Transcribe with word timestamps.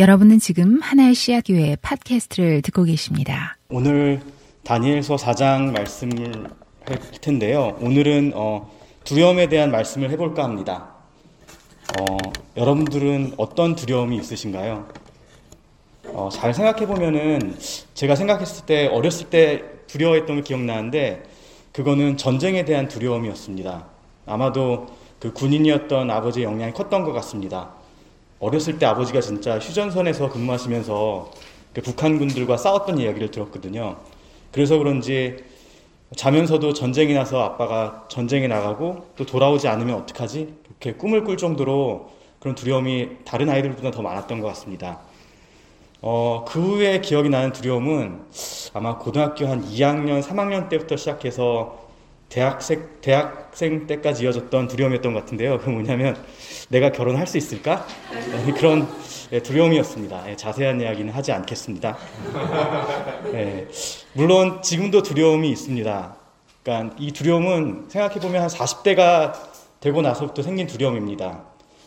여러분은 0.00 0.38
지금 0.38 0.80
하나의 0.80 1.14
씨앗 1.14 1.44
교회 1.46 1.76
팟캐스트를 1.76 2.62
듣고 2.62 2.84
계십니다. 2.84 3.58
오늘 3.68 4.22
다니엘서 4.64 5.16
4장 5.16 5.72
말씀을 5.72 6.48
할 6.86 6.98
텐데요. 7.20 7.76
오늘은 7.82 8.32
어, 8.34 8.70
두려움에 9.04 9.50
대한 9.50 9.70
말씀을 9.70 10.08
해볼까 10.12 10.42
합니다. 10.42 10.94
어, 12.00 12.16
여러분들은 12.56 13.34
어떤 13.36 13.74
두려움이 13.74 14.16
있으신가요? 14.16 14.88
어, 16.14 16.30
잘 16.32 16.54
생각해 16.54 16.86
보면은 16.86 17.58
제가 17.92 18.14
생각했을 18.14 18.64
때 18.64 18.86
어렸을 18.86 19.28
때 19.28 19.64
두려워했던 19.86 20.36
게 20.36 20.42
기억나는데 20.42 21.24
그거는 21.72 22.16
전쟁에 22.16 22.64
대한 22.64 22.88
두려움이었습니다. 22.88 23.84
아마도 24.24 24.86
그 25.18 25.34
군인이었던 25.34 26.10
아버지의 26.10 26.46
영향이 26.46 26.72
컸던 26.72 27.04
것 27.04 27.12
같습니다. 27.12 27.79
어렸을 28.40 28.78
때 28.78 28.86
아버지가 28.86 29.20
진짜 29.20 29.58
휴전선에서 29.58 30.30
근무하시면서 30.30 31.30
그 31.74 31.82
북한군들과 31.82 32.56
싸웠던 32.56 32.98
이야기를 32.98 33.30
들었거든요. 33.30 33.98
그래서 34.50 34.78
그런지 34.78 35.36
자면서도 36.16 36.72
전쟁이 36.72 37.14
나서 37.14 37.42
아빠가 37.42 38.06
전쟁에 38.08 38.48
나가고 38.48 39.10
또 39.14 39.26
돌아오지 39.26 39.68
않으면 39.68 39.94
어떡하지? 39.96 40.54
이렇게 40.68 40.94
꿈을 40.94 41.22
꿀 41.22 41.36
정도로 41.36 42.10
그런 42.40 42.54
두려움이 42.54 43.18
다른 43.24 43.48
아이들보다 43.50 43.90
더 43.90 44.02
많았던 44.02 44.40
것 44.40 44.48
같습니다. 44.48 45.00
어, 46.00 46.46
그 46.48 46.60
후에 46.60 47.02
기억이 47.02 47.28
나는 47.28 47.52
두려움은 47.52 48.22
아마 48.72 48.96
고등학교 48.96 49.46
한 49.46 49.62
2학년, 49.62 50.22
3학년 50.22 50.70
때부터 50.70 50.96
시작해서 50.96 51.89
대학생, 52.30 52.88
대학생 53.00 53.88
때까지 53.88 54.24
이어졌던 54.24 54.68
두려움이었던 54.68 55.12
것 55.12 55.20
같은데요. 55.20 55.58
그 55.58 55.68
뭐냐면 55.68 56.16
내가 56.68 56.92
결혼할 56.92 57.26
수 57.26 57.36
있을까? 57.36 57.84
그런 58.56 58.88
예, 59.32 59.40
두려움이었습니다. 59.40 60.30
예, 60.30 60.36
자세한 60.36 60.80
이야기는 60.80 61.12
하지 61.12 61.32
않겠습니다. 61.32 61.98
네, 63.32 63.66
물론 64.12 64.62
지금도 64.62 65.02
두려움이 65.02 65.50
있습니다. 65.50 66.16
그러니까 66.62 66.96
이 67.00 67.10
두려움은 67.10 67.86
생각해 67.88 68.20
보면 68.20 68.42
한 68.42 68.48
40대가 68.48 69.32
되고 69.80 70.00
나서부터 70.00 70.42
생긴 70.42 70.68
두려움입니다. 70.68 71.44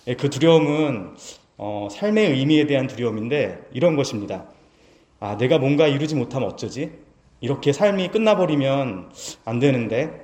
예, 0.07 0.15
그 0.15 0.29
두려움은 0.29 1.15
어, 1.57 1.87
삶의 1.89 2.31
의미에 2.31 2.67
대한 2.67 2.87
두려움인데 2.87 3.69
이런 3.71 3.95
것입니다. 3.95 4.43
아, 5.21 5.37
내가 5.37 5.57
뭔가 5.57 5.87
이루지 5.87 6.15
못하면 6.15 6.49
어쩌지? 6.49 6.91
이렇게 7.39 7.73
삶이 7.73 8.07
끝나버리면 8.09 9.11
안 9.43 9.59
되는데, 9.59 10.22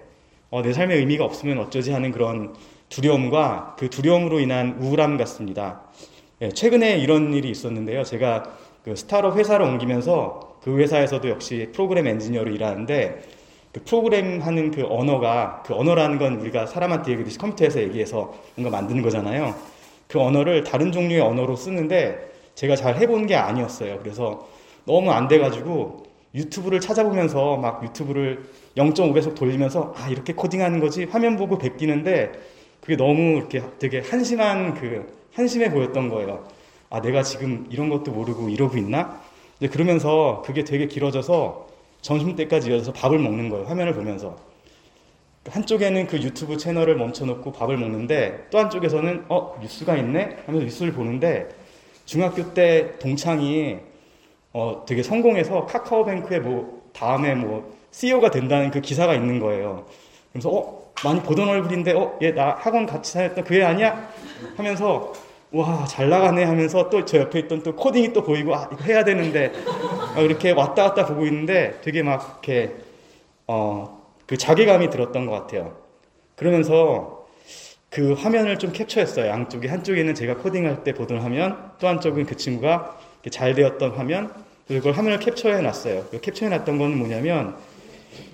어, 0.51 0.63
내 0.63 0.73
삶의 0.73 0.97
의미가 0.97 1.23
없으면 1.23 1.59
어쩌지 1.59 1.91
하는 1.91 2.11
그런 2.11 2.55
두려움과 2.89 3.75
그 3.77 3.89
두려움으로 3.89 4.39
인한 4.39 4.77
우울함 4.81 5.17
같습니다. 5.17 5.81
예, 6.41 6.49
최근에 6.49 6.97
이런 6.97 7.33
일이 7.33 7.51
있었는데요. 7.51 8.03
제가 8.03 8.43
그 8.83 8.95
스타트업 8.95 9.37
회사를 9.37 9.65
옮기면서 9.65 10.57
그 10.63 10.79
회사에서도 10.79 11.29
역시 11.29 11.69
프로그램 11.71 12.07
엔지니어로 12.07 12.51
일하는데 12.51 13.21
그 13.71 13.83
프로그램 13.83 14.41
하는 14.41 14.71
그 14.71 14.85
언어가 14.89 15.61
그 15.65 15.75
언어라는 15.75 16.17
건 16.17 16.39
우리가 16.39 16.65
사람한테 16.65 17.11
얘기듯이 17.11 17.37
컴퓨터에서 17.37 17.81
얘기해서 17.81 18.33
뭔가 18.55 18.75
만드는 18.75 19.03
거잖아요. 19.03 19.53
그 20.07 20.19
언어를 20.19 20.63
다른 20.63 20.91
종류의 20.91 21.21
언어로 21.21 21.55
쓰는데 21.55 22.31
제가 22.55 22.75
잘 22.75 22.95
해본 22.95 23.27
게 23.27 23.35
아니었어요. 23.35 23.99
그래서 23.99 24.47
너무 24.85 25.11
안 25.11 25.27
돼가지고 25.27 26.07
유튜브를 26.33 26.79
찾아보면서 26.79 27.57
막 27.57 27.83
유튜브를 27.83 28.43
0.5배속 28.77 29.35
돌리면서 29.35 29.93
아 29.97 30.09
이렇게 30.09 30.33
코딩하는 30.33 30.79
거지 30.79 31.05
화면 31.05 31.37
보고 31.37 31.57
베끼는데 31.57 32.31
그게 32.81 32.95
너무 32.95 33.37
이렇게 33.37 33.61
되게 33.79 33.99
한심한 33.99 34.73
그 34.73 35.05
한심해 35.33 35.71
보였던 35.71 36.09
거예요. 36.09 36.47
아 36.89 37.01
내가 37.01 37.23
지금 37.23 37.67
이런 37.69 37.89
것도 37.89 38.11
모르고 38.11 38.49
이러고 38.49 38.77
있나? 38.77 39.21
이제 39.59 39.67
그러면서 39.67 40.41
그게 40.45 40.63
되게 40.63 40.87
길어져서 40.87 41.67
점심 42.01 42.35
때까지 42.35 42.71
이어서 42.71 42.93
밥을 42.93 43.19
먹는 43.19 43.49
거예요. 43.49 43.65
화면을 43.65 43.93
보면서 43.93 44.35
한쪽에는 45.47 46.07
그 46.07 46.17
유튜브 46.21 46.57
채널을 46.57 46.95
멈춰놓고 46.95 47.51
밥을 47.51 47.77
먹는데 47.77 48.47
또 48.51 48.59
한쪽에서는 48.59 49.25
어 49.29 49.57
뉴스가 49.61 49.97
있네 49.97 50.37
하면서 50.45 50.65
뉴스를 50.65 50.93
보는데 50.93 51.49
중학교 52.05 52.53
때 52.53 52.97
동창이 52.99 53.77
어 54.53 54.83
되게 54.87 55.03
성공해서 55.03 55.65
카카오뱅크에 55.65 56.39
뭐 56.39 56.83
다음에 56.93 57.35
뭐 57.35 57.78
CEO가 57.91 58.31
된다는 58.31 58.71
그 58.71 58.81
기사가 58.81 59.13
있는 59.15 59.39
거예요. 59.39 59.85
그래서 60.31 60.49
어 60.49 60.91
많이 61.03 61.21
보던 61.21 61.47
얼굴인데 61.47 61.93
어얘 61.93 62.31
나 62.33 62.55
학원 62.59 62.85
같이 62.85 63.13
다녔던 63.13 63.43
그 63.43 63.55
애 63.55 63.63
아니야? 63.63 64.09
하면서 64.57 65.13
와 65.51 65.85
잘 65.87 66.09
나가네 66.09 66.43
하면서 66.43 66.89
또 66.89 67.05
저 67.05 67.17
옆에 67.19 67.39
있던 67.39 67.63
또 67.63 67.75
코딩이 67.75 68.13
또 68.13 68.21
보이고 68.23 68.53
아 68.55 68.69
이거 68.71 68.83
해야 68.83 69.03
되는데 69.03 69.51
이렇게 70.17 70.51
왔다 70.51 70.83
갔다 70.83 71.05
보고 71.05 71.25
있는데 71.25 71.79
되게 71.83 72.03
막 72.03 72.41
이렇게 72.43 72.75
어 73.47 73.97
그 74.29 74.37
자괴감이 74.37 74.91
들었던 74.91 75.25
것 75.25 75.31
같아요. 75.31 75.75
그러면서 76.35 77.25
그 77.89 78.13
화면을 78.13 78.59
좀 78.59 78.71
캡처했어요. 78.71 79.25
양쪽에 79.25 79.67
한쪽에는 79.67 80.13
제가 80.13 80.35
코딩할 80.35 80.83
때 80.83 80.93
보던 80.93 81.17
화면, 81.21 81.71
또 81.79 81.87
한쪽은 81.87 82.27
그 82.27 82.37
친구가 82.37 82.95
잘 83.31 83.55
되었던 83.55 83.89
화면, 83.93 84.31
그걸 84.67 84.93
화면을 84.93 85.17
캡처해 85.17 85.61
놨어요. 85.63 86.05
캡처해 86.21 86.55
놨던 86.57 86.77
거는 86.77 86.99
뭐냐면 86.99 87.57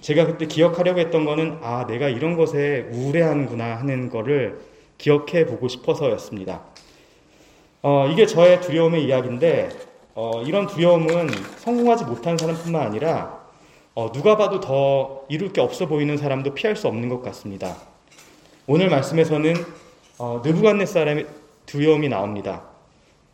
제가 0.01 0.25
그때 0.25 0.45
기억하려고 0.45 0.99
했던 0.99 1.25
거는 1.25 1.59
아 1.61 1.85
내가 1.87 2.09
이런 2.09 2.35
것에 2.35 2.87
우울해하는구나 2.91 3.75
하는 3.75 4.09
거를 4.09 4.59
기억해 4.97 5.45
보고 5.45 5.67
싶어서였습니다. 5.67 6.61
어, 7.81 8.07
이게 8.11 8.25
저의 8.25 8.61
두려움의 8.61 9.05
이야기인데 9.05 9.69
어, 10.15 10.41
이런 10.45 10.67
두려움은 10.67 11.29
성공하지 11.57 12.05
못한 12.05 12.37
사람뿐만 12.37 12.81
아니라 12.81 13.45
어, 13.93 14.11
누가 14.11 14.37
봐도 14.37 14.59
더 14.59 15.25
이룰 15.29 15.53
게 15.53 15.61
없어 15.61 15.87
보이는 15.87 16.17
사람도 16.17 16.53
피할 16.53 16.75
수 16.75 16.87
없는 16.87 17.09
것 17.09 17.21
같습니다. 17.21 17.77
오늘 18.67 18.89
말씀에서는 18.89 19.53
어, 20.17 20.41
느부갓네살의 20.43 21.27
두려움이 21.65 22.09
나옵니다. 22.09 22.63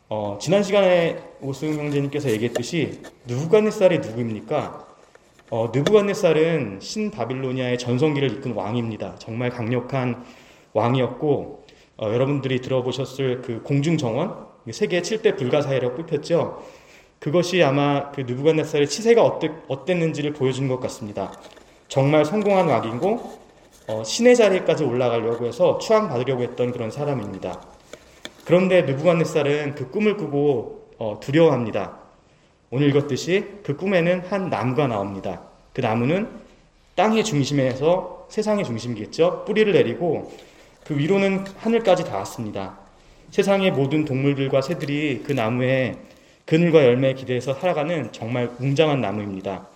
어, 0.10 0.38
지난 0.42 0.64
시간에 0.64 1.24
오승 1.40 1.74
형제님께서 1.78 2.30
얘기했듯이 2.32 3.02
느부갓네살이 3.28 4.00
누구입니까? 4.00 4.91
어, 5.52 5.70
느부갓네살은 5.74 6.80
신바빌로니아의 6.80 7.78
전성기를 7.78 8.32
이끈 8.32 8.54
왕입니다. 8.54 9.16
정말 9.20 9.50
강력한 9.50 10.24
왕이었고 10.72 11.66
어, 11.98 12.08
여러분들이 12.08 12.62
들어보셨을 12.62 13.42
그 13.42 13.62
공중정원 13.62 14.48
세계 14.72 15.02
7대 15.02 15.38
불가사의라고 15.38 15.98
뽑혔죠. 15.98 16.64
그것이 17.20 17.62
아마 17.64 18.12
그 18.12 18.22
느부갓네살의 18.22 18.88
치세가 18.88 19.24
어땠, 19.26 19.52
어땠는지를 19.68 20.32
보여준 20.32 20.70
것 20.70 20.80
같습니다. 20.80 21.34
정말 21.90 22.24
성공한 22.24 22.70
왕이고 22.70 23.40
어, 23.90 24.04
신의 24.06 24.38
자리까지 24.38 24.86
올라가려고 24.86 25.46
해서 25.46 25.78
추앙 25.80 26.08
받으려고 26.08 26.44
했던 26.44 26.72
그런 26.72 26.92
사람입니다. 26.92 27.62
그런데 28.46 28.84
느부갓네살은 28.84 29.76
그 29.76 29.92
꿈을 29.92 30.16
꾸고 30.16 30.92
어, 30.98 31.20
두려워합니다. 31.20 32.01
오늘 32.74 32.88
읽었듯이 32.88 33.46
그 33.64 33.76
꿈에는 33.76 34.22
한 34.30 34.50
나무가 34.50 34.88
나옵니다. 34.88 35.42
그 35.74 35.82
나무는 35.82 36.30
땅의 36.96 37.26
중심에서 37.26 38.28
세상의 38.30 38.64
중심이겠죠. 38.64 39.44
뿌리를 39.46 39.74
내리고 39.74 40.32
그 40.86 40.98
위로는 40.98 41.44
하늘까지 41.58 42.06
닿았습니다. 42.06 42.78
세상의 43.30 43.72
모든 43.72 44.06
동물들과 44.06 44.62
새들이 44.62 45.24
그 45.26 45.34
나무에 45.34 45.98
그늘과 46.46 46.86
열매에 46.86 47.16
기대해서 47.16 47.54
살아가는 47.54 48.14
정말 48.14 48.50
웅장한 48.58 49.02
나무입니다. 49.02 49.68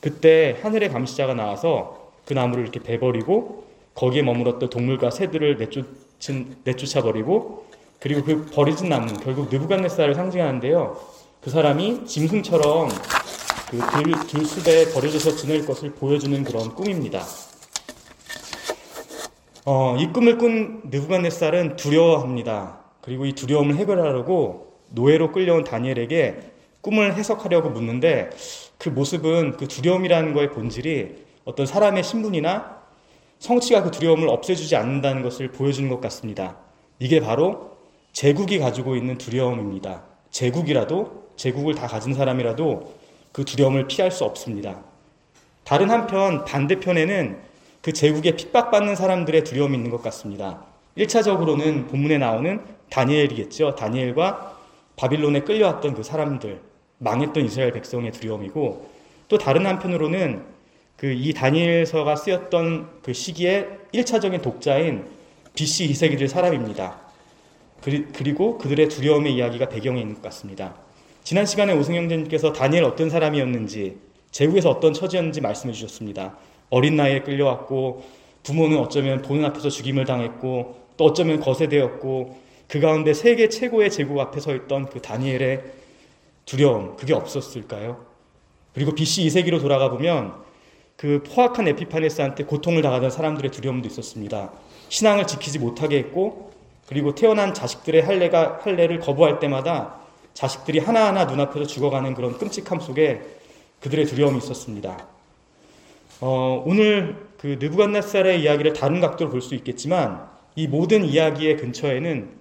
그때 0.00 0.56
하늘의 0.62 0.88
감시자가 0.88 1.34
나와서 1.34 2.10
그 2.24 2.32
나무를 2.32 2.62
이렇게 2.62 2.80
베버리고 2.80 3.66
거기에 3.94 4.22
머물었던 4.22 4.70
동물과 4.70 5.10
새들을 5.10 5.58
내쫓은, 5.58 6.56
내쫓아버리고 6.64 7.66
그리고 7.98 8.24
그 8.24 8.46
버려진 8.46 8.88
나무 8.88 9.12
결국 9.20 9.50
느부갓네살을 9.50 10.14
상징하는데요. 10.14 11.19
그 11.40 11.48
사람이 11.48 12.04
짐승처럼 12.04 12.90
그 13.70 13.78
들, 13.78 14.26
들숲에 14.26 14.92
버려져서 14.92 15.36
지낼 15.36 15.64
것을 15.64 15.94
보여주는 15.94 16.44
그런 16.44 16.74
꿈입니다. 16.74 17.24
어, 19.64 19.96
이 19.98 20.06
꿈을 20.08 20.36
꾼 20.36 20.82
느부갓네살은 20.84 21.76
두려워합니다. 21.76 22.80
그리고 23.00 23.24
이 23.24 23.32
두려움을 23.32 23.76
해결하려고 23.76 24.74
노예로 24.90 25.32
끌려온 25.32 25.64
다니엘에게 25.64 26.40
꿈을 26.82 27.14
해석하려고 27.14 27.70
묻는데 27.70 28.28
그 28.76 28.90
모습은 28.90 29.56
그 29.56 29.66
두려움이라는 29.66 30.34
거의 30.34 30.50
본질이 30.50 31.24
어떤 31.44 31.64
사람의 31.64 32.04
신분이나 32.04 32.80
성취가 33.38 33.82
그 33.82 33.90
두려움을 33.90 34.28
없애주지 34.28 34.76
않는다는 34.76 35.22
것을 35.22 35.52
보여주는 35.52 35.88
것 35.88 36.02
같습니다. 36.02 36.58
이게 36.98 37.18
바로 37.20 37.78
제국이 38.12 38.58
가지고 38.58 38.94
있는 38.94 39.16
두려움입니다. 39.16 40.02
제국이라도, 40.30 41.29
제국을 41.40 41.74
다 41.74 41.86
가진 41.86 42.12
사람이라도 42.12 42.92
그 43.32 43.46
두려움을 43.46 43.86
피할 43.88 44.10
수 44.10 44.24
없습니다. 44.24 44.82
다른 45.64 45.88
한편, 45.88 46.44
반대편에는 46.44 47.38
그 47.80 47.94
제국에 47.94 48.36
핍박받는 48.36 48.94
사람들의 48.94 49.44
두려움이 49.44 49.74
있는 49.74 49.90
것 49.90 50.02
같습니다. 50.02 50.62
1차적으로는 50.98 51.88
본문에 51.88 52.18
나오는 52.18 52.60
다니엘이겠죠. 52.90 53.74
다니엘과 53.74 54.58
바빌론에 54.96 55.40
끌려왔던 55.40 55.94
그 55.94 56.02
사람들, 56.02 56.60
망했던 56.98 57.46
이스라엘 57.46 57.72
백성의 57.72 58.12
두려움이고 58.12 58.90
또 59.28 59.38
다른 59.38 59.64
한편으로는 59.64 60.44
그 60.98 61.14
이 61.14 61.32
다니엘서가 61.32 62.16
쓰였던 62.16 63.00
그 63.02 63.14
시기에 63.14 63.66
1차적인 63.94 64.42
독자인 64.42 65.06
BC 65.54 65.86
이세기들 65.86 66.28
사람입니다. 66.28 66.98
그리고 67.80 68.58
그들의 68.58 68.90
두려움의 68.90 69.34
이야기가 69.34 69.70
배경에 69.70 70.02
있는 70.02 70.16
것 70.16 70.22
같습니다. 70.24 70.89
지난 71.30 71.46
시간에 71.46 71.72
오승영님께서 71.74 72.52
다니엘 72.52 72.82
어떤 72.82 73.08
사람이었는지 73.08 73.98
제국에서 74.32 74.68
어떤 74.68 74.92
처지였는지 74.92 75.40
말씀해 75.40 75.72
주셨습니다. 75.72 76.36
어린 76.70 76.96
나이에 76.96 77.20
끌려왔고 77.20 78.02
부모는 78.42 78.76
어쩌면 78.76 79.22
보는 79.22 79.44
앞에서 79.44 79.68
죽임을 79.68 80.06
당했고 80.06 80.74
또 80.96 81.04
어쩌면 81.04 81.38
거세되었고 81.38 82.36
그 82.66 82.80
가운데 82.80 83.14
세계 83.14 83.48
최고의 83.48 83.92
제국 83.92 84.18
앞에 84.18 84.40
서 84.40 84.56
있던 84.56 84.86
그 84.86 85.00
다니엘의 85.00 85.62
두려움 86.46 86.96
그게 86.96 87.14
없었을까요? 87.14 88.04
그리고 88.74 88.92
BC 88.96 89.24
2세기로 89.28 89.60
돌아가 89.60 89.88
보면 89.88 90.34
그 90.96 91.22
포악한 91.22 91.68
에피파네스한테 91.68 92.42
고통을 92.42 92.82
당하던 92.82 93.08
사람들의 93.08 93.52
두려움도 93.52 93.86
있었습니다. 93.86 94.50
신앙을 94.88 95.28
지키지 95.28 95.60
못하게 95.60 95.98
했고 95.98 96.50
그리고 96.88 97.14
태어난 97.14 97.54
자식들의 97.54 98.02
할례가 98.02 98.58
할례를 98.64 98.98
거부할 98.98 99.38
때마다 99.38 99.99
자식들이 100.34 100.78
하나하나 100.78 101.24
눈앞에서 101.24 101.66
죽어가는 101.66 102.14
그런 102.14 102.38
끔찍함 102.38 102.80
속에 102.80 103.20
그들의 103.80 104.06
두려움이 104.06 104.38
있었습니다. 104.38 105.06
어, 106.20 106.62
오늘 106.66 107.16
그 107.38 107.56
느부갓네살의 107.58 108.42
이야기를 108.42 108.74
다른 108.74 109.00
각도로 109.00 109.30
볼 109.30 109.40
수 109.40 109.54
있겠지만 109.54 110.28
이 110.54 110.66
모든 110.66 111.04
이야기의 111.04 111.56
근처에는 111.56 112.40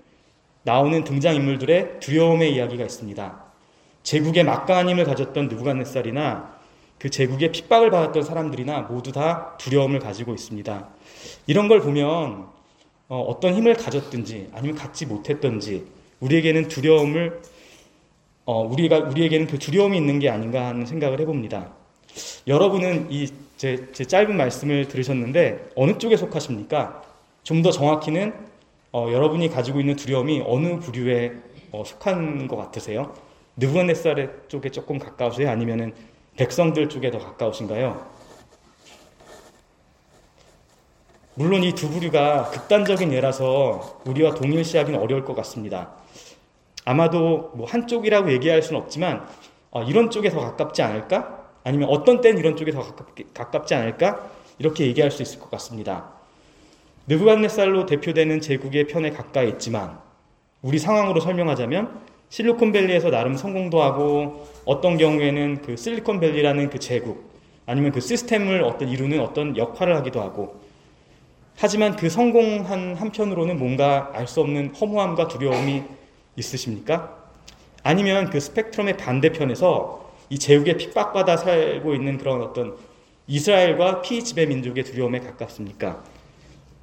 나오는 0.64 1.04
등장인물들의 1.04 2.00
두려움의 2.02 2.54
이야기가 2.54 2.84
있습니다. 2.84 3.44
제국의 4.04 4.44
막강한 4.44 4.90
힘을 4.90 5.06
가졌던 5.06 5.48
느부갓네살이나 5.48 6.58
그 6.98 7.10
제국의 7.10 7.52
핍박을 7.54 7.92
받았던 7.92 8.24
사람들이나 8.24 8.82
모두 8.82 9.14
다 9.14 9.56
두려움을 9.58 10.00
가지고 10.00 10.34
있습니다. 10.34 10.90
이런 11.48 11.68
걸 11.70 11.80
보면 11.80 12.48
어, 13.08 13.40
떤 13.40 13.56
힘을 13.56 13.76
가졌든지 13.76 14.50
아니면 14.54 14.76
갖지 14.76 15.06
못했든지 15.06 15.86
우리에게는 16.20 16.68
두려움을 16.68 17.42
어, 18.50 18.64
우리가 18.64 18.98
우리에게는 18.98 19.46
그 19.46 19.60
두려움이 19.60 19.96
있는 19.96 20.18
게 20.18 20.28
아닌가 20.28 20.66
하는 20.66 20.84
생각을 20.84 21.20
해봅니다. 21.20 21.70
여러분은 22.48 23.12
이제 23.12 23.92
짧은 23.92 24.36
말씀을 24.36 24.88
들으셨는데 24.88 25.70
어느 25.76 25.96
쪽에 26.00 26.18
속하십니까? 26.18 27.04
좀 27.44 27.62
더 27.62 27.70
정확히는 27.70 28.34
어, 28.92 29.08
여러분이 29.12 29.50
가지고 29.50 29.80
있는 29.82 29.96
두려움이 29.96 30.42
어느 30.48 30.80
부류에 30.80 31.34
어, 31.72 31.84
속한 31.86 32.48
것 32.48 32.56
같으세요? 32.58 33.14
느부갓네살 33.58 34.46
쪽에 34.48 34.70
조금 34.72 34.98
가까우세요? 34.98 35.48
아니면은 35.48 35.94
백성들 36.36 36.90
쪽에 36.90 37.12
더 37.12 37.20
가까우신가요? 37.20 38.04
물론 41.36 41.64
이 41.64 41.72
두 41.76 41.88
부류가 41.88 42.50
극단적인 42.50 43.14
예라서 43.14 44.02
우리와 44.08 44.34
동일시하기는 44.34 45.00
어려울 45.00 45.24
것 45.24 45.36
같습니다. 45.36 46.00
아마도 46.90 47.52
뭐 47.54 47.68
한쪽이라고 47.68 48.32
얘기할 48.32 48.64
수는 48.64 48.82
없지만 48.82 49.24
어, 49.70 49.84
이런 49.84 50.10
쪽에 50.10 50.32
더 50.32 50.40
가깝지 50.40 50.82
않을까? 50.82 51.46
아니면 51.64 51.88
어떤 51.90 52.20
때는 52.20 52.40
이런 52.40 52.56
쪽에 52.56 52.72
더 52.72 52.82
가깝, 53.36 53.68
지 53.68 53.76
않을까? 53.76 54.28
이렇게 54.58 54.88
얘기할 54.88 55.12
수 55.12 55.22
있을 55.22 55.40
것 55.40 55.52
같습니다. 55.52 56.10
느부갓네살로 57.06 57.86
대표되는 57.86 58.42
제국의 58.42 58.88
편에 58.88 59.12
가까이 59.12 59.50
있지만 59.50 60.00
우리 60.64 60.80
상황으로 60.80 61.20
설명하자면 61.20 62.00
실리콘밸리에서 62.30 63.12
나름 63.12 63.36
성공도 63.38 63.84
하고 63.84 64.48
어떤 64.66 64.98
경우에는 64.98 65.62
그 65.62 65.78
실리콘밸리라는 65.78 66.72
그 66.72 66.80
제국 66.80 67.30
아니면 67.68 67.92
그 67.92 68.02
시스템을 68.02 68.64
어떤 68.64 68.90
이루는 68.90 69.20
어떤 69.20 69.56
역할을 69.56 69.96
하기도 69.98 70.22
하고 70.22 70.60
하지만 71.56 71.96
그 71.96 72.10
성공한 72.10 72.96
한편으로는 72.96 73.60
뭔가 73.60 74.10
알 74.14 74.26
수 74.26 74.42
없는 74.42 74.74
허무함과 74.74 75.28
두려움이 75.28 75.99
있으십니까? 76.40 77.18
아니면 77.84 78.30
그 78.30 78.40
스펙트럼의 78.40 78.98
반대편에서 78.98 80.10
이 80.30 80.38
제국에 80.40 80.78
핍박받아 80.78 81.38
살고 81.38 81.96
있는 81.96 82.18
그런 82.18 82.42
어떤 82.42 82.76
이스라엘과 83.28 84.02
피지배 84.02 84.46
민족의 84.48 84.84
두려움에 84.84 85.20
가깝습니까? 85.20 86.04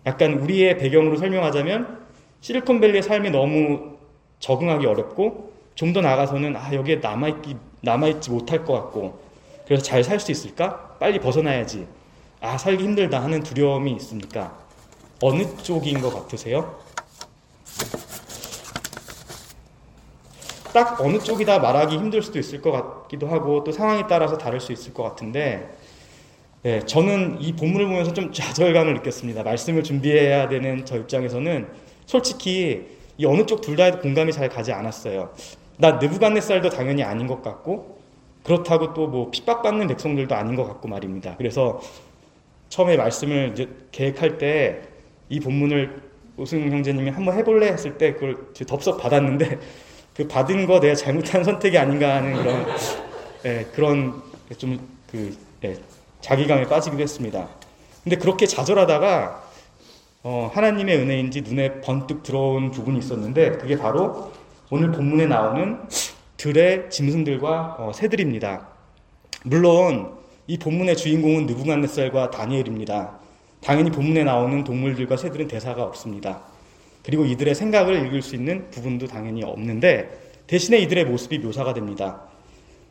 약간 0.07 0.35
우리의 0.35 0.79
배경으로 0.79 1.17
설명하자면 1.17 2.07
실리콘밸리의 2.41 3.03
삶이 3.03 3.31
너무 3.31 3.97
적응하기 4.41 4.87
어렵고 4.87 5.53
좀 5.75 5.93
더 5.93 6.01
나가서는 6.01 6.57
아 6.57 6.73
여기에 6.73 6.97
남아있기 6.97 7.57
남아있지 7.83 8.31
못할 8.31 8.65
것 8.65 8.73
같고 8.73 9.21
그래서 9.67 9.83
잘 9.83 10.03
살 10.03 10.19
수 10.21 10.33
있을까? 10.33 10.97
빨리 10.99 11.19
벗어나야지. 11.19 11.87
아 12.41 12.57
살기 12.57 12.83
힘들다 12.83 13.23
하는 13.23 13.43
두려움이 13.43 13.93
있습니까? 13.97 14.57
어느 15.23 15.43
쪽인 15.63 16.01
것 16.01 16.15
같으세요? 16.15 16.79
딱 20.77 21.01
어느 21.01 21.19
쪽이다 21.19 21.59
말하기 21.59 21.97
힘들 21.97 22.21
수도 22.21 22.39
있을 22.39 22.61
것 22.61 22.71
같기도 22.71 23.29
하고 23.29 23.65
또 23.65 23.73
상황에 23.73 24.07
따라서 24.07 24.37
다를 24.37 24.61
수 24.61 24.73
있을 24.73 24.93
것 24.93 25.03
같은데 25.05 25.71
네, 26.63 26.81
저는 26.81 27.39
이 27.41 27.55
본문을 27.55 27.87
보면서 27.87 28.13
좀 28.13 28.31
좌절감을 28.31 28.93
느꼈습니다. 28.95 29.43
말씀을 29.43 29.83
준비해야 29.83 30.51
되는 30.51 30.85
저 30.85 30.99
입장에서는 30.99 31.67
솔직히 32.05 32.89
이 33.17 33.25
어느 33.25 33.47
쪽 33.47 33.63
둘 33.63 33.77
다 33.77 33.91
공감이 34.01 34.33
잘 34.33 34.51
가지 34.51 34.71
않았어요. 34.73 35.33
나 35.79 35.93
느부갓네살도 35.93 36.69
당연히 36.69 37.03
아닌 37.03 37.27
것 37.27 37.41
같고 37.41 37.99
그렇다고 38.43 38.93
또 38.93 39.07
뭐 39.07 39.31
핍박받는 39.31 39.87
백성들도 39.87 40.35
아닌 40.35 40.57
것 40.57 40.65
같고 40.65 40.89
말입니다. 40.89 41.37
그래서 41.39 41.81
처음에 42.69 42.99
말씀을 42.99 43.53
이제 43.55 43.67
계획할 43.93 44.37
때 44.37 44.83
이 45.29 45.41
본문을 45.41 46.03
우승 46.37 46.71
형제님이 46.71 47.11
한번 47.11 47.37
해볼래 47.37 47.67
했을 47.69 47.97
때 47.99 48.13
그걸 48.13 48.53
덥석 48.53 49.01
받았는데 49.01 49.59
그 50.17 50.27
받은 50.27 50.67
거 50.67 50.81
내가 50.81 50.95
잘못한 50.95 51.45
선택이 51.45 51.77
아닌가 51.77 52.17
하는 52.17 52.35
그런 52.43 52.67
예, 53.45 53.67
그런 53.75 54.23
좀그 54.57 55.37
예, 55.65 55.77
자기감에 56.23 56.67
빠지기도 56.67 57.03
했습니다. 57.03 57.49
근데 58.03 58.17
그렇게 58.17 58.47
좌절하다가 58.47 59.43
어, 60.23 60.51
하나님의 60.55 60.97
은혜인지 60.99 61.43
눈에 61.43 61.81
번뜩 61.83 62.23
들어온 62.23 62.71
부분이 62.71 62.99
있었는데 62.99 63.59
그게 63.59 63.77
바로 63.77 64.33
오늘 64.71 64.91
본문에 64.91 65.27
나오는 65.27 65.81
들의 66.37 66.89
짐승들과 66.91 67.77
어, 67.79 67.93
새들입니다. 67.95 68.69
물론 69.45 70.17
이 70.47 70.59
본문의 70.59 70.97
주인공은 70.97 71.47
느부갓네살과 71.47 72.31
다니엘입니다. 72.31 73.19
당연히 73.63 73.91
본문에 73.91 74.25
나오는 74.25 74.65
동물들과 74.65 75.17
새들은 75.17 75.47
대사가 75.49 75.85
없습니다. 75.85 76.41
그리고 77.07 77.25
이들의 77.25 77.55
생각을 77.55 78.05
읽을 78.07 78.21
수 78.21 78.35
있는 78.35 78.69
부분도 78.73 79.07
당연히 79.07 79.45
없는데 79.45 80.11
대신에 80.49 80.79
이들의 80.79 81.05
모습이 81.05 81.39
묘사가 81.39 81.73
됩니다. 81.73 82.23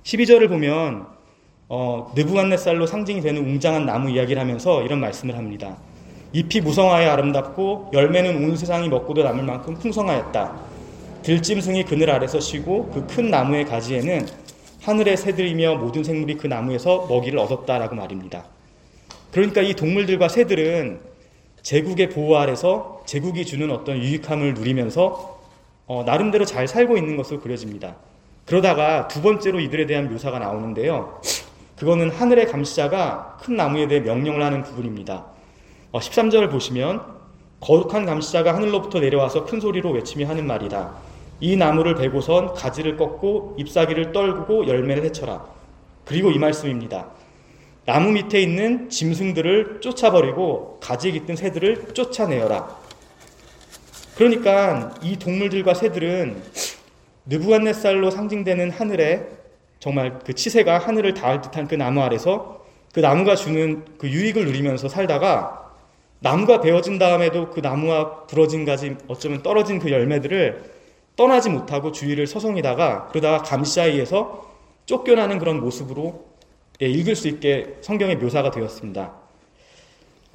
12절을 0.03 0.47
보면 0.47 1.05
어, 1.67 2.13
느부갓네살로 2.15 2.87
상징이 2.87 3.19
되는 3.19 3.41
웅장한 3.41 3.85
나무 3.85 4.09
이야기를 4.09 4.41
하면서 4.41 4.81
이런 4.83 5.01
말씀을 5.01 5.35
합니다. 5.37 5.75
잎이 6.31 6.61
무성하여 6.63 7.11
아름답고 7.11 7.91
열매는 7.91 8.37
온 8.37 8.55
세상이 8.55 8.87
먹고도 8.87 9.21
남을 9.21 9.43
만큼 9.43 9.73
풍성하였다. 9.73 10.61
들짐승이 11.23 11.83
그늘 11.83 12.09
아래서 12.09 12.39
쉬고 12.39 12.91
그 12.91 13.07
큰 13.07 13.29
나무의 13.29 13.65
가지에는 13.65 14.27
하늘의 14.81 15.17
새들이며 15.17 15.75
모든 15.75 16.05
생물이 16.05 16.37
그 16.37 16.47
나무에서 16.47 17.07
먹이를 17.09 17.37
얻었다라고 17.39 17.95
말입니다. 17.95 18.45
그러니까 19.31 19.61
이 19.61 19.73
동물들과 19.73 20.29
새들은 20.29 21.01
제국의 21.63 22.11
보호 22.11 22.37
아래서 22.37 22.94
제국이 23.05 23.45
주는 23.45 23.69
어떤 23.71 23.97
유익함을 23.97 24.53
누리면서 24.55 25.39
어, 25.87 26.03
나름대로 26.05 26.45
잘 26.45 26.67
살고 26.67 26.97
있는 26.97 27.15
것으로 27.15 27.39
그려집니다. 27.39 27.95
그러다가 28.45 29.07
두 29.07 29.21
번째로 29.21 29.59
이들에 29.59 29.85
대한 29.85 30.11
묘사가 30.11 30.39
나오는데요. 30.39 31.21
그거는 31.77 32.09
하늘의 32.09 32.47
감시자가 32.47 33.37
큰 33.41 33.55
나무에 33.55 33.87
대해 33.87 34.01
명령을 34.01 34.41
하는 34.41 34.63
부분입니다. 34.63 35.25
13절을 35.93 36.47
어, 36.47 36.49
보시면 36.49 37.01
거룩한 37.59 38.05
감시자가 38.05 38.53
하늘로부터 38.53 38.99
내려와서 38.99 39.45
큰 39.45 39.59
소리로 39.59 39.91
외치며 39.91 40.27
하는 40.27 40.45
말이다. 40.45 40.93
이 41.39 41.55
나무를 41.55 41.95
베고선 41.95 42.53
가지를 42.53 42.97
꺾고 42.97 43.55
잎사귀를 43.57 44.11
떨구고 44.11 44.67
열매를 44.67 45.03
해쳐라. 45.05 45.45
그리고 46.05 46.31
이 46.31 46.37
말씀입니다. 46.37 47.07
나무 47.85 48.11
밑에 48.11 48.41
있는 48.41 48.89
짐승들을 48.89 49.79
쫓아버리고 49.81 50.79
가지에 50.81 51.11
깃든 51.11 51.35
새들을 51.35 51.93
쫓아내어라. 51.93 52.84
그러니까 54.15 54.95
이 55.01 55.17
동물들과 55.17 55.73
새들은 55.73 56.41
느부갓네살로 57.25 58.11
상징되는 58.11 58.71
하늘에 58.71 59.27
정말 59.79 60.19
그 60.19 60.33
치새가 60.33 60.77
하늘을 60.77 61.13
닿을 61.13 61.41
듯한 61.41 61.67
그 61.67 61.75
나무 61.75 62.01
아래서 62.01 62.65
그 62.93 63.01
나무가 63.01 63.35
주는 63.35 63.83
그 63.97 64.09
유익을 64.09 64.45
누리면서 64.45 64.87
살다가 64.87 65.73
나무가 66.19 66.61
베어진 66.61 66.97
다음에도 66.97 67.49
그 67.49 67.59
나무와 67.59 68.25
부러진 68.25 68.63
가지 68.63 68.95
어쩌면 69.07 69.43
떨어진 69.43 69.79
그 69.79 69.91
열매들을 69.91 70.75
떠나지 71.17 71.49
못하고 71.49 71.91
주위를 71.91 72.25
서성이다가 72.25 73.07
그러다가 73.09 73.39
감시자에서 73.39 74.49
쫓겨나는 74.85 75.39
그런 75.39 75.59
모습으로 75.59 76.25
예, 76.81 76.87
읽을 76.87 77.15
수 77.15 77.27
있게 77.27 77.77
성경의 77.81 78.17
묘사가 78.17 78.51
되었습니다. 78.51 79.24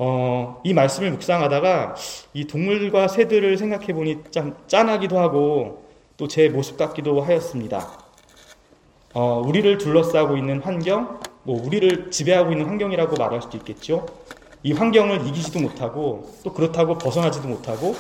어, 0.03 0.63
이 0.65 0.73
말씀을 0.73 1.11
묵상하다가 1.11 1.95
이 2.33 2.47
동물과 2.47 3.07
새들을 3.09 3.59
생각해 3.59 3.93
보니 3.93 4.21
참 4.31 4.57
짠하기도 4.67 5.19
하고 5.19 5.85
또 6.17 6.27
제 6.27 6.49
모습 6.49 6.79
같기도 6.79 7.21
하였습니다. 7.21 7.87
어, 9.13 9.43
우리를 9.45 9.77
둘러싸고 9.77 10.39
있는 10.39 10.61
환경, 10.63 11.21
뭐 11.43 11.63
우리를 11.63 12.11
지배하고 12.11 12.53
있는 12.53 12.65
환경이라고 12.67 13.17
말할 13.17 13.43
수도 13.43 13.59
있겠죠. 13.59 14.07
이 14.63 14.73
환경을 14.73 15.27
이기지도 15.27 15.61
못하고 15.61 16.31
또 16.45 16.55
그렇다고 16.55 16.97
벗어나지도 16.97 17.49
못하고 17.49 17.95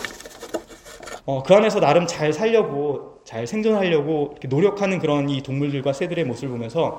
어, 1.26 1.42
그 1.42 1.54
안에서 1.54 1.80
나름 1.80 2.06
잘 2.06 2.32
살려고 2.32 3.20
잘 3.24 3.46
생존하려고 3.46 4.36
노력하는 4.48 5.00
그런 5.00 5.28
이 5.28 5.42
동물들과 5.42 5.92
새들의 5.92 6.24
모습을 6.24 6.48
보면서 6.48 6.98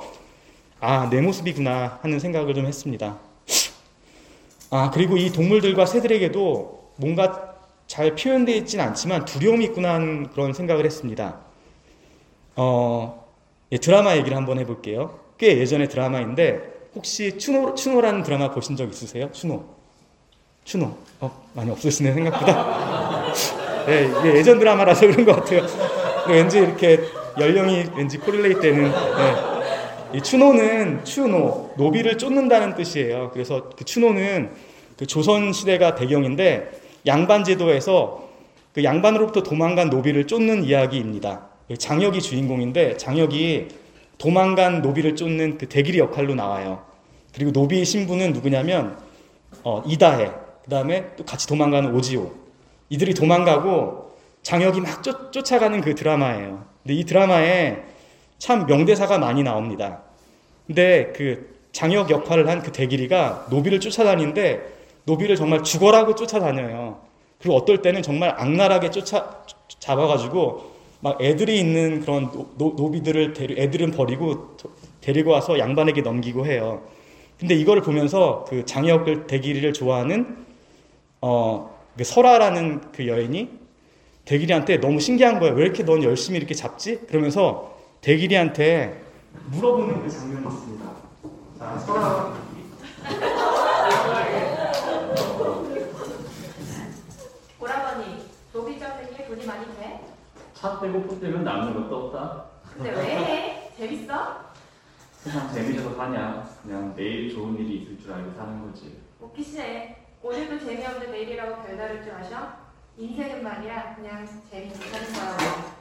아 0.79 1.09
내 1.09 1.21
모습이구나 1.21 1.99
하는 2.03 2.19
생각을 2.19 2.53
좀 2.53 2.67
했습니다. 2.67 3.30
아 4.71 4.89
그리고 4.89 5.17
이 5.17 5.31
동물들과 5.31 5.85
새들에게도 5.85 6.93
뭔가 6.95 7.55
잘 7.87 8.15
표현되어 8.15 8.55
있지는 8.55 8.85
않지만 8.85 9.25
두려움이 9.25 9.65
있구나 9.65 9.95
하는 9.95 10.29
그런 10.29 10.53
생각을 10.53 10.85
했습니다. 10.85 11.39
어, 12.55 13.27
예, 13.73 13.77
드라마 13.77 14.15
얘기를 14.15 14.35
한번 14.37 14.59
해볼게요. 14.59 15.19
꽤 15.37 15.57
예전의 15.57 15.89
드라마인데 15.89 16.71
혹시 16.95 17.37
추노, 17.37 17.75
추노라는 17.75 18.23
드라마 18.23 18.51
보신 18.51 18.77
적 18.77 18.89
있으세요? 18.89 19.29
추노. 19.33 19.65
추노. 20.63 20.95
어, 21.19 21.47
많이 21.53 21.69
없으시네, 21.69 22.13
생각보다. 22.13 23.33
네, 23.85 24.05
이게 24.19 24.37
예전 24.37 24.57
드라마라서 24.57 25.07
그런 25.07 25.25
것 25.25 25.35
같아요. 25.35 25.63
왠지 26.29 26.59
이렇게 26.59 26.97
연령이 27.37 27.87
왠지 27.97 28.17
correlate 28.17 28.61
되는. 28.61 28.83
네. 28.89 29.50
이 30.13 30.21
추노는 30.21 31.05
추노, 31.05 31.73
노비를 31.77 32.17
쫓는다는 32.17 32.75
뜻이에요. 32.75 33.31
그래서 33.33 33.69
그 33.75 33.85
추노는 33.85 34.51
그 34.97 35.07
조선 35.07 35.53
시대가 35.53 35.95
배경인데 35.95 36.71
양반 37.05 37.43
제도에서 37.43 38.29
그 38.73 38.83
양반으로부터 38.83 39.43
도망간 39.43 39.89
노비를 39.89 40.27
쫓는 40.27 40.63
이야기입니다. 40.63 41.47
장혁이 41.77 42.21
주인공인데 42.21 42.97
장혁이 42.97 43.67
도망간 44.17 44.81
노비를 44.81 45.15
쫓는 45.15 45.57
그 45.57 45.67
대길이 45.67 45.99
역할로 45.99 46.35
나와요. 46.35 46.83
그리고 47.33 47.51
노비의 47.51 47.85
신부는 47.85 48.33
누구냐면 48.33 48.97
어, 49.63 49.81
이다해. 49.85 50.31
그 50.63 50.69
다음에 50.69 51.05
또 51.15 51.25
같이 51.25 51.47
도망가는 51.47 51.93
오지호. 51.93 52.31
이들이 52.89 53.13
도망가고 53.13 54.11
장혁이 54.43 54.81
막 54.81 55.01
쫓, 55.01 55.31
쫓아가는 55.31 55.79
그 55.81 55.95
드라마예요. 55.95 56.65
근데 56.83 56.95
이 56.95 57.05
드라마에 57.05 57.77
참 58.41 58.65
명대사가 58.65 59.19
많이 59.19 59.43
나옵니다. 59.43 60.01
근데 60.65 61.13
그 61.15 61.59
장혁 61.73 62.09
역할을 62.09 62.49
한 62.49 62.63
그 62.63 62.71
대길이가 62.71 63.47
노비를 63.51 63.79
쫓아다니는데 63.79 64.61
노비를 65.05 65.35
정말 65.35 65.63
죽어라고 65.63 66.15
쫓아다녀요. 66.15 66.99
그리고 67.39 67.55
어떨 67.55 67.83
때는 67.83 68.01
정말 68.01 68.33
악랄하게 68.35 68.89
쫓아 68.89 69.43
잡아가지고 69.77 70.71
막 71.01 71.21
애들이 71.21 71.59
있는 71.59 71.99
그런 72.01 72.31
노, 72.57 72.91
비들을 72.91 73.33
데리, 73.33 73.61
애들은 73.61 73.91
버리고 73.91 74.57
데리고 75.01 75.29
와서 75.29 75.59
양반에게 75.59 76.01
넘기고 76.01 76.47
해요. 76.47 76.81
근데 77.39 77.53
이거를 77.53 77.83
보면서 77.83 78.45
그 78.49 78.65
장혁을 78.65 79.27
대길이를 79.27 79.73
좋아하는 79.73 80.37
어, 81.21 81.77
그 81.95 82.03
설아라는 82.03 82.91
그 82.91 83.07
여인이 83.07 83.49
대길이한테 84.25 84.79
너무 84.79 84.99
신기한 84.99 85.39
거예요. 85.39 85.53
왜 85.53 85.63
이렇게 85.63 85.83
넌 85.83 86.01
열심히 86.03 86.37
이렇게 86.39 86.55
잡지? 86.55 87.01
그러면서 87.01 87.80
대길이한테 88.01 88.99
물어보는 89.51 90.01
그 90.01 90.09
장면이 90.09 90.47
있습니다. 90.47 90.85
자, 91.59 91.77
설아. 91.77 92.33
오라버니, 97.59 98.25
노비 98.53 98.79
자생에 98.79 99.27
돈이 99.27 99.45
많이 99.45 99.65
돼? 99.77 100.01
차 100.55 100.79
떼고 100.79 101.03
풋 101.03 101.19
떼면 101.21 101.43
남는 101.43 101.73
것도 101.75 101.95
없다. 102.07 102.45
근데 102.73 102.89
왜 102.91 103.15
해? 103.15 103.71
재밌어? 103.77 104.45
세상 105.17 105.53
재미져서 105.53 105.95
사냐. 105.95 106.49
그냥 106.63 106.95
내일 106.95 107.31
좋은 107.31 107.55
일이 107.59 107.83
있을 107.83 107.99
줄 107.99 108.13
알고 108.13 108.31
사는 108.35 108.61
거지. 108.65 108.99
웃기시네. 109.19 110.07
오늘도 110.23 110.65
재미없는 110.65 111.11
내일이라고 111.11 111.61
별다를 111.63 112.03
줄 112.03 112.13
아셔? 112.13 112.47
인생은 112.97 113.43
말이야, 113.43 113.95
그냥 113.95 114.27
재미있게 114.49 114.89
사는 114.89 115.13
거야. 115.13 115.71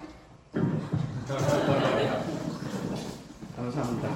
감사합니다. 3.57 4.09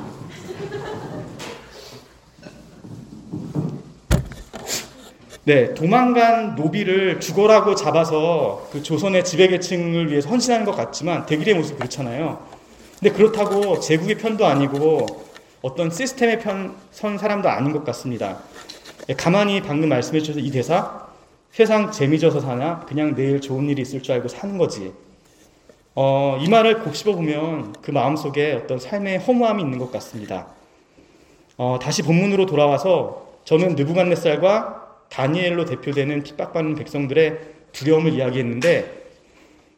네, 5.44 5.74
도망간 5.74 6.54
노비를 6.54 7.20
죽어라고 7.20 7.74
잡아서 7.74 8.66
그 8.72 8.82
조선의 8.82 9.24
지배계층을 9.24 10.10
위해서 10.10 10.28
헌신하는 10.30 10.64
것 10.64 10.72
같지만 10.74 11.26
대길의 11.26 11.54
모습 11.54 11.76
그렇잖아요. 11.76 12.42
근데 12.98 13.14
그렇다고 13.14 13.78
제국의 13.78 14.16
편도 14.16 14.46
아니고 14.46 15.06
어떤 15.62 15.90
시스템의 15.90 16.40
편 16.40 16.74
선 16.90 17.18
사람도 17.18 17.48
아닌 17.48 17.72
것 17.72 17.84
같습니다. 17.84 18.38
네, 19.06 19.14
가만히 19.14 19.60
방금 19.60 19.88
말씀해 19.90 20.20
주셔서 20.20 20.38
이 20.40 20.50
대사 20.50 21.06
세상 21.52 21.90
재미져서 21.90 22.40
사냐 22.40 22.80
그냥 22.88 23.14
내일 23.14 23.40
좋은 23.40 23.68
일이 23.68 23.82
있을 23.82 24.02
줄 24.02 24.14
알고 24.14 24.28
사는 24.28 24.56
거지. 24.56 24.92
어, 25.96 26.38
이 26.40 26.48
말을 26.48 26.80
곱씹어 26.80 27.12
보면 27.14 27.74
그 27.80 27.92
마음속에 27.92 28.52
어떤 28.52 28.78
삶의 28.78 29.18
허무함이 29.20 29.62
있는 29.62 29.78
것 29.78 29.92
같습니다. 29.92 30.48
어, 31.56 31.78
다시 31.80 32.02
본문으로 32.02 32.46
돌아와서 32.46 33.38
저는 33.44 33.76
느부갓네살과 33.76 34.82
다니엘로 35.08 35.66
대표되는 35.66 36.24
핍박받는 36.24 36.74
백성들의 36.74 37.38
두려움을 37.70 38.14
이야기했는데 38.14 39.04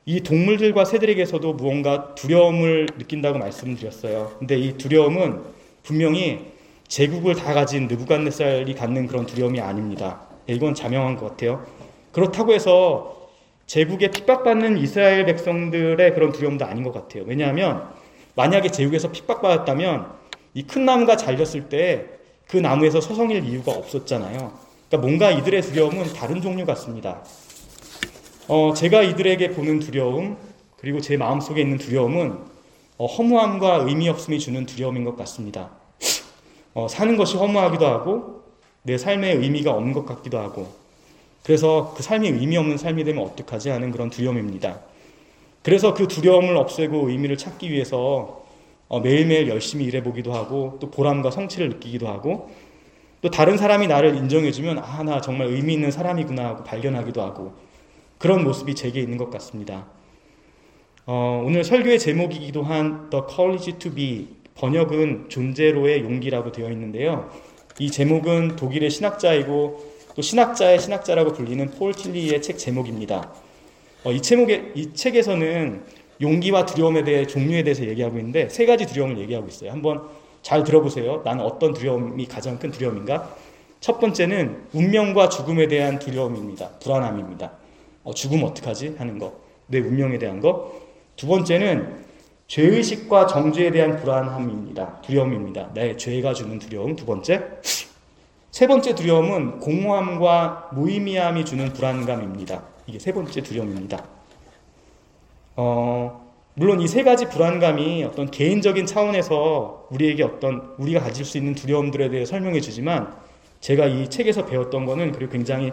이 0.07 0.21
동물들과 0.21 0.87
새들에게서도 0.87 1.53
무언가 1.55 2.15
두려움을 2.15 2.87
느낀다고 2.97 3.39
말씀을 3.39 3.77
드렸어요. 3.77 4.33
근데 4.39 4.57
이 4.57 4.79
두려움은 4.79 5.43
분명히 5.83 6.47
제국을 6.89 7.35
다 7.35 7.53
가진 7.53 7.89
느부갓네살이 7.89 8.75
갖는 8.75 9.07
그런 9.07 9.27
두려움이 9.27 9.61
아닙니다. 9.61 10.21
예, 10.49 10.55
이건 10.55 10.75
자명한 10.75 11.17
것 11.17 11.31
같아요. 11.31 11.67
그렇다고 12.13 12.55
해서 12.55 13.16
제국에 13.67 14.11
핍박받는 14.11 14.79
이스라엘 14.79 15.25
백성들의 15.27 16.15
그런 16.15 16.33
두려움도 16.33 16.65
아닌 16.65 16.85
것 16.85 16.93
같아요. 16.93 17.25
왜냐하면 17.27 17.89
만약에 18.35 18.71
제국에서 18.71 19.11
핍박받았다면 19.11 20.15
이 20.55 20.63
큰 20.67 20.85
나무가 20.85 21.17
잘렸을 21.17 21.69
때 21.69 22.17
그 22.47 22.57
나무에서 22.57 23.01
서성일 23.01 23.45
이유가 23.45 23.73
없었잖아요. 23.73 24.53
그러니까 24.89 24.99
뭔가 24.99 25.31
이들의 25.33 25.63
두려움은 25.63 26.13
다른 26.13 26.41
종류 26.41 26.65
같습니다. 26.65 27.23
어, 28.47 28.73
제가 28.73 29.03
이들에게 29.03 29.51
보는 29.51 29.81
두려움, 29.81 30.37
그리고 30.79 31.01
제 31.01 31.17
마음속에 31.17 31.61
있는 31.61 31.79
두려움은 31.79 32.39
어, 32.99 33.07
허무함과 33.07 33.85
의미 33.87 34.09
없음이 34.09 34.39
주는 34.39 34.65
두려움인 34.65 35.05
것 35.05 35.17
같습니다. 35.17 35.71
어, 36.73 36.87
사는 36.89 37.17
것이 37.17 37.37
허무하기도 37.37 37.85
하고, 37.85 38.43
내 38.83 38.97
삶에 38.97 39.33
의미가 39.33 39.73
없는 39.73 39.93
것 39.93 40.07
같기도 40.07 40.39
하고, 40.39 40.73
그래서 41.47 41.95
그 41.97 42.03
삶이 42.03 42.27
의미 42.27 42.57
없는 42.57 42.77
삶이 42.77 43.05
되면 43.05 43.25
어떡하지 43.25 43.69
하는 43.69 43.93
그런 43.93 44.11
두려움입니다. 44.11 44.81
그래서 45.63 45.95
그 45.95 46.09
두려움을 46.09 46.57
없애고 46.57 47.09
의미를 47.09 47.37
찾기 47.37 47.71
위해서 47.71 48.45
어, 48.89 48.99
매일매일 48.99 49.49
열심히 49.49 49.85
일해보기도 49.85 50.33
하고, 50.33 50.79
또 50.81 50.91
보람과 50.91 51.31
성취를 51.31 51.69
느끼기도 51.69 52.09
하고, 52.09 52.51
또 53.21 53.31
다른 53.31 53.57
사람이 53.57 53.87
나를 53.87 54.17
인정해주면 54.17 54.79
아, 54.79 55.05
나 55.05 55.21
정말 55.21 55.47
의미 55.47 55.75
있는 55.75 55.93
사람이구나 55.93 56.45
하고 56.45 56.65
발견하기도 56.65 57.23
하고 57.23 57.55
그런 58.19 58.43
모습이 58.43 58.75
제게 58.75 59.01
있는 59.01 59.17
것 59.17 59.31
같습니다. 59.31 59.87
어, 61.07 61.43
오늘 61.45 61.63
설교의 61.63 62.01
제목이기도 62.01 62.65
한 62.65 63.09
The 63.11 63.25
Courage 63.29 63.79
to 63.79 63.93
Be 63.93 64.29
번역은 64.57 65.29
존재로의 65.29 66.03
용기라고 66.03 66.51
되어 66.51 66.71
있는데요. 66.71 67.31
이 67.79 67.91
제목은 67.91 68.57
독일의 68.57 68.91
신학자이고 68.91 69.96
또 70.17 70.23
신학자의 70.23 70.81
신학자라고 70.81 71.35
불리는 71.35 71.73
폴 71.73 71.93
틸리의 71.93 72.41
책 72.41 72.57
제목입니다. 72.57 73.31
어, 74.03 74.13
이 74.13 74.23
제목에 74.23 74.73
이 74.75 74.95
책에서는 74.95 75.85
용기와 76.23 76.65
두려움에 76.65 77.05
대해 77.05 77.27
종류에 77.27 77.63
대해서 77.63 77.85
얘기하고 77.85 78.17
있는데 78.17 78.49
세 78.49 78.65
가지 78.65 78.87
두려움을 78.87 79.19
얘기하고 79.19 79.47
있어요. 79.47 79.71
한번 79.71 80.09
잘 80.41 80.65
들어보세요. 80.65 81.21
나는 81.23 81.45
어떤 81.45 81.75
두려움이 81.75 82.25
가장 82.27 82.59
큰 82.59 82.71
두려움인가? 82.71 83.37
첫 83.81 84.01
번째는 84.01 84.69
운명과 84.73 85.29
죽음에 85.29 85.69
대한 85.69 85.99
두려움입니다. 85.99 86.71
불안함입니다. 86.81 87.53
어, 88.05 88.15
죽으면 88.15 88.47
어떡하지? 88.47 88.95
하는 88.97 89.19
거. 89.19 89.35
내 89.67 89.81
운명에 89.81 90.19
대한 90.19 90.41
거. 90.41 90.81
두 91.17 91.27
번째는 91.27 92.07
죄의식과 92.47 93.27
정죄에 93.27 93.71
대한 93.71 93.97
불안함입니다. 93.97 95.03
두려움입니다. 95.03 95.75
내 95.75 95.95
죄가 95.95 96.33
주는 96.33 96.59
두려움. 96.59 96.97
두 96.97 97.05
번째. 97.05 97.43
세 98.57 98.67
번째 98.67 98.95
두려움은 98.95 99.59
공허함과 99.59 100.71
무의미함이 100.73 101.45
주는 101.45 101.71
불안감입니다. 101.75 102.63
이게 102.87 102.99
세 102.99 103.13
번째 103.13 103.43
두려움입니다. 103.43 104.03
어, 105.57 106.27
물론 106.55 106.81
이 106.81 106.89
세 106.89 107.03
가지 107.03 107.29
불안감이 107.29 108.03
어떤 108.05 108.31
개인적인 108.31 108.87
차원에서 108.87 109.89
우리에게 109.91 110.23
어떤 110.23 110.73
우리가 110.79 111.01
가질 111.01 111.27
수 111.27 111.37
있는 111.37 111.55
두려움들에 111.55 112.09
대해 112.09 112.25
설명해 112.25 112.63
주지만 112.63 113.15
제가 113.61 113.89
이 113.89 114.09
책에서 114.09 114.47
배웠던 114.47 114.87
거는 114.87 115.13
그리고 115.13 115.33
굉장히 115.33 115.71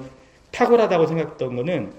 탁월하다고 0.51 1.07
생각했던 1.07 1.55
거는 1.55 1.93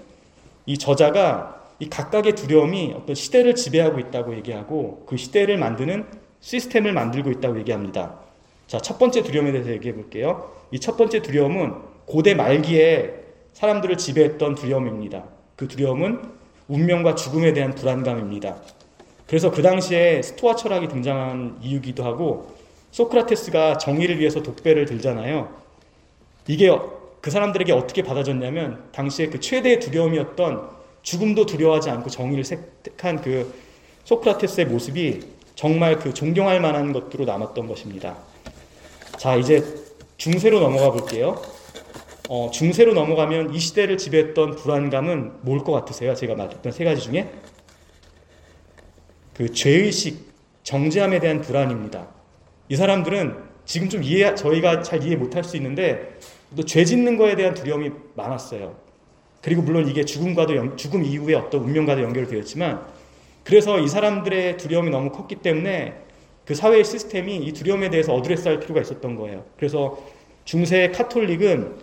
이 0.67 0.77
저자가 0.77 1.63
이 1.79 1.89
각각의 1.89 2.33
두려움이 2.33 2.93
어떤 2.95 3.15
시대를 3.15 3.55
지배하고 3.55 3.97
있다고 3.97 4.35
얘기하고 4.35 5.03
그 5.07 5.17
시대를 5.17 5.57
만드는 5.57 6.05
시스템을 6.41 6.93
만들고 6.93 7.31
있다고 7.31 7.57
얘기합니다. 7.57 8.24
자, 8.67 8.79
첫 8.79 8.97
번째 8.97 9.21
두려움에 9.23 9.51
대해서 9.51 9.69
얘기해 9.71 9.93
볼게요. 9.93 10.51
이 10.71 10.79
첫 10.79 10.97
번째 10.97 11.21
두려움은 11.21 11.73
고대 12.05 12.33
말기에 12.35 13.13
사람들을 13.53 13.97
지배했던 13.97 14.55
두려움입니다. 14.55 15.23
그 15.55 15.67
두려움은 15.67 16.21
운명과 16.67 17.15
죽음에 17.15 17.53
대한 17.53 17.73
불안감입니다. 17.75 18.57
그래서 19.27 19.51
그 19.51 19.61
당시에 19.61 20.21
스토아 20.21 20.55
철학이 20.55 20.87
등장한 20.87 21.59
이유기도 21.61 22.03
하고 22.03 22.55
소크라테스가 22.91 23.77
정의를 23.77 24.19
위해서 24.19 24.41
독배를 24.43 24.85
들잖아요. 24.85 25.49
이게 26.47 26.69
그 27.21 27.31
사람들에게 27.31 27.71
어떻게 27.73 28.03
받아졌냐면 28.03 28.83
당시에 28.91 29.27
그 29.27 29.39
최대의 29.39 29.79
두려움이었던 29.79 30.69
죽음도 31.01 31.45
두려워하지 31.45 31.89
않고 31.89 32.09
정의를 32.09 32.43
택한 32.83 33.21
그 33.21 33.53
소크라테스의 34.03 34.67
모습이 34.67 35.21
정말 35.55 35.97
그 35.99 36.13
존경할 36.13 36.59
만한 36.59 36.93
것으로 36.93 37.25
남았던 37.25 37.67
것입니다. 37.67 38.17
자, 39.17 39.35
이제 39.35 39.63
중세로 40.17 40.59
넘어가 40.59 40.91
볼게요. 40.91 41.41
어, 42.29 42.49
중세로 42.51 42.93
넘어가면 42.93 43.53
이 43.53 43.59
시대를 43.59 43.97
지배했던 43.97 44.55
불안감은 44.55 45.33
뭘 45.41 45.59
것 45.63 45.71
같으세요? 45.71 46.15
제가 46.15 46.35
말했던 46.35 46.71
세 46.71 46.83
가지 46.83 47.01
중에 47.01 47.31
그 49.33 49.51
죄의식, 49.51 50.33
정죄함에 50.63 51.19
대한 51.19 51.41
불안입니다. 51.41 52.07
이 52.69 52.75
사람들은 52.75 53.35
지금 53.65 53.89
좀 53.89 54.03
이해, 54.03 54.33
저희가 54.35 54.81
잘 54.81 55.03
이해 55.03 55.15
못할 55.15 55.43
수 55.43 55.55
있는데 55.57 56.17
또 56.55 56.63
죄 56.63 56.85
짓는 56.85 57.17
거에 57.17 57.35
대한 57.35 57.53
두려움이 57.53 57.91
많았어요. 58.15 58.75
그리고 59.41 59.61
물론 59.61 59.87
이게 59.87 60.05
죽음과도 60.05 60.55
연, 60.55 60.77
죽음 60.77 61.03
이후에 61.03 61.35
어떤 61.35 61.61
운명과도 61.61 62.01
연결되었지만 62.01 62.81
그래서 63.43 63.79
이 63.79 63.87
사람들의 63.87 64.57
두려움이 64.57 64.89
너무 64.89 65.11
컸기 65.11 65.35
때문에 65.35 66.04
그 66.45 66.53
사회의 66.53 66.83
시스템이 66.83 67.37
이 67.37 67.53
두려움에 67.53 67.89
대해서 67.89 68.13
어드레스할 68.13 68.59
필요가 68.59 68.81
있었던 68.81 69.15
거예요. 69.15 69.43
그래서 69.57 69.97
중세 70.45 70.91
카톨릭은 70.91 71.75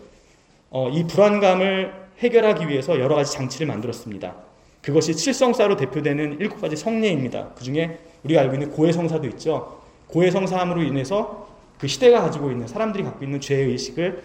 어, 0.71 0.89
이 0.89 1.05
불안감을 1.05 1.93
해결하기 2.21 2.69
위해서 2.69 2.99
여러 3.01 3.17
가지 3.17 3.33
장치를 3.33 3.67
만들었습니다. 3.67 4.37
그것이 4.81 5.15
칠성사로 5.15 5.77
대표되는 5.77 6.39
일곱 6.41 6.61
가지 6.61 6.77
성례입니다. 6.77 7.51
그 7.57 7.65
중에 7.65 7.99
우리가 8.25 8.41
알고 8.43 8.55
있는 8.55 8.71
고해성사도 8.71 9.27
있죠. 9.29 9.81
고해성사함으로 10.09 10.83
인해서 10.83 11.49
그 11.79 11.89
시대가 11.89 12.23
가지고 12.23 12.51
있는 12.51 12.67
사람들이 12.69 13.03
갖고 13.03 13.25
있는 13.25 13.41
죄의 13.41 13.69
의식을 13.71 14.23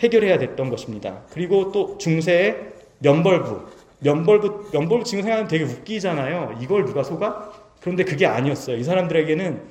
해결해야 0.00 0.38
됐던 0.38 0.70
것입니다. 0.70 1.22
그리고 1.30 1.72
또 1.72 1.98
중세의 1.98 2.72
면벌부, 3.00 3.60
면벌부, 4.00 4.70
면벌부 4.72 5.04
지금 5.04 5.22
생각하면 5.22 5.48
되게 5.48 5.64
웃기잖아요. 5.64 6.58
이걸 6.62 6.84
누가 6.84 7.02
속아? 7.02 7.65
그런데 7.80 8.04
그게 8.04 8.26
아니었어요. 8.26 8.76
이 8.76 8.84
사람들에게는 8.84 9.62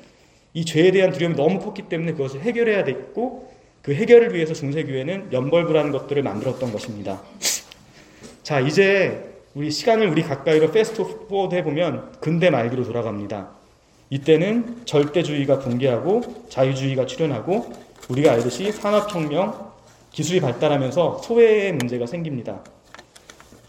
이 0.54 0.66
죄에 0.66 0.92
대한 0.92 1.12
두려움이 1.12 1.36
너무 1.36 1.60
컸기 1.60 1.84
때문에 1.84 2.14
그것을 2.14 2.42
해결해야 2.42 2.84
됐고 2.84 3.54
그 3.82 3.94
해결을 3.94 4.34
위해서 4.34 4.54
중세교회는 4.54 5.30
면벌부라는 5.30 5.92
것들을 5.92 6.24
만들었던 6.24 6.72
것입니다. 6.72 7.22
자, 8.42 8.60
이제 8.60 9.36
우리 9.54 9.70
시간을 9.70 10.08
우리 10.08 10.24
가까이로 10.24 10.72
fast 10.72 11.28
forward 11.28 11.56
해보면 11.56 12.14
근대 12.20 12.50
말기로 12.50 12.84
돌아갑니다. 12.84 13.52
이때는 14.10 14.86
절대주의가 14.86 15.60
붕괴하고 15.60 16.22
자유주의가 16.50 17.06
출현하고 17.06 17.72
우리가 18.10 18.34
알듯이 18.34 18.72
산업혁명, 18.72 19.72
기술이 20.12 20.40
발달하면서 20.40 21.22
소외의 21.24 21.74
문제가 21.74 22.06
생깁니다. 22.06 22.64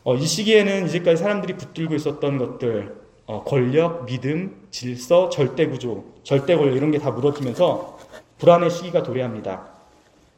어, 0.04 0.14
이 0.14 0.24
시기에는 0.24 0.86
이제까지 0.86 1.22
사람들이 1.22 1.54
붙들고 1.56 1.94
있었던 1.94 2.38
것들, 2.38 2.94
어, 3.26 3.42
권력, 3.44 4.06
믿음, 4.06 4.66
질서, 4.70 5.28
절대 5.30 5.66
구조, 5.66 6.04
절대 6.22 6.56
권력 6.56 6.76
이런 6.76 6.90
게 6.90 6.98
다 6.98 7.10
무너지면서 7.10 7.98
불안의 8.38 8.70
시기가 8.70 9.02
도래합니다. 9.02 9.66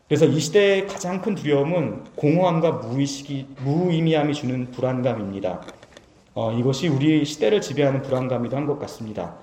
그래서 0.09 0.25
이 0.25 0.41
시대의 0.41 0.87
가장 0.87 1.21
큰 1.21 1.35
두려움은 1.35 2.05
공허함과 2.17 2.71
무의식이, 2.73 3.47
무의미함이 3.63 4.33
주는 4.33 4.71
불안감입니다. 4.71 5.61
어, 6.35 6.53
이것이 6.53 6.89
우리 6.89 7.25
시대를 7.25 7.61
지배하는 7.61 8.03
불안감이도 8.03 8.57
한 8.57 8.67
것 8.67 8.79
같습니다. 8.79 9.35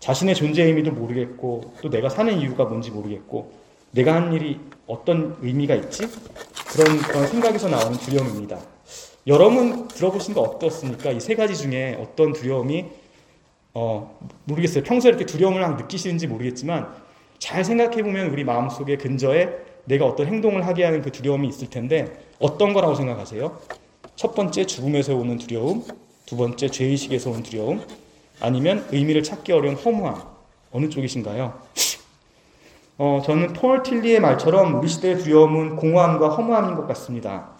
자신의 0.00 0.34
존재 0.34 0.64
의미도 0.64 0.92
모르겠고, 0.92 1.74
또 1.82 1.90
내가 1.90 2.08
사는 2.08 2.36
이유가 2.38 2.64
뭔지 2.64 2.90
모르겠고, 2.90 3.52
내가 3.92 4.14
한 4.14 4.32
일이 4.32 4.58
어떤 4.86 5.36
의미가 5.42 5.74
있지? 5.76 6.08
그런, 6.72 6.98
그런 6.98 7.26
생각에서 7.26 7.68
나오는 7.68 7.98
두려움입니다. 7.98 8.58
여러분 9.26 9.86
들어보신 9.88 10.34
거 10.34 10.40
어떻습니까? 10.40 11.10
이 11.10 11.20
세 11.20 11.34
가지 11.34 11.56
중에 11.56 11.98
어떤 12.00 12.32
두려움이, 12.32 12.86
어, 13.74 14.18
모르겠어요. 14.44 14.82
평소에 14.84 15.10
이렇게 15.10 15.26
두려움을 15.26 15.76
느끼시는지 15.76 16.26
모르겠지만, 16.26 16.88
잘 17.38 17.64
생각해 17.64 18.02
보면 18.02 18.28
우리 18.30 18.44
마음속에 18.44 18.96
근저에 18.96 19.48
내가 19.84 20.06
어떤 20.06 20.26
행동을 20.26 20.66
하게 20.66 20.84
하는 20.84 21.02
그 21.02 21.10
두려움이 21.10 21.48
있을 21.48 21.70
텐데 21.70 22.24
어떤 22.38 22.72
거라고 22.72 22.94
생각하세요? 22.94 23.58
첫 24.16 24.34
번째 24.34 24.66
죽음에서 24.66 25.14
오는 25.16 25.38
두려움, 25.38 25.84
두 26.26 26.36
번째 26.36 26.68
죄의식에서 26.68 27.30
오는 27.30 27.42
두려움, 27.42 27.82
아니면 28.40 28.86
의미를 28.90 29.22
찾기 29.22 29.52
어려운 29.52 29.74
허무함 29.76 30.22
어느 30.72 30.88
쪽이신가요? 30.88 31.60
어, 32.98 33.22
저는 33.24 33.54
폴 33.54 33.82
틸리의 33.82 34.20
말처럼 34.20 34.74
우리 34.78 34.88
시대의 34.88 35.18
두려움은 35.18 35.76
공허함과 35.76 36.28
허무함인 36.28 36.74
것 36.74 36.86
같습니다. 36.88 37.50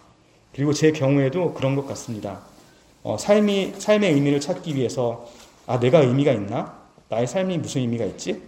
그리고 0.55 0.73
제 0.73 0.93
경우에도 0.93 1.55
그런 1.55 1.77
것 1.77 1.87
같습니다. 1.89 2.41
어, 3.03 3.17
삶이 3.17 3.75
삶의 3.79 4.13
의미를 4.13 4.41
찾기 4.41 4.75
위해서 4.77 5.29
아 5.67 5.79
내가 5.79 6.01
의미가 6.01 6.33
있나? 6.33 6.79
나의 7.09 7.27
삶이 7.27 7.59
무슨 7.59 7.83
의미가 7.83 8.05
있지? 8.07 8.43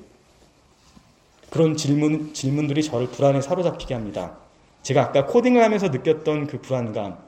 그런 1.51 1.77
질문, 1.77 2.33
질문들이 2.33 2.83
저를 2.83 3.09
불안에 3.09 3.41
사로잡히게 3.41 3.95
합니다. 3.95 4.37
제가 4.83 5.03
아까 5.03 5.27
코딩을 5.27 5.62
하면서 5.62 5.88
느꼈던 5.88 6.47
그 6.47 6.61
불안감, 6.61 7.19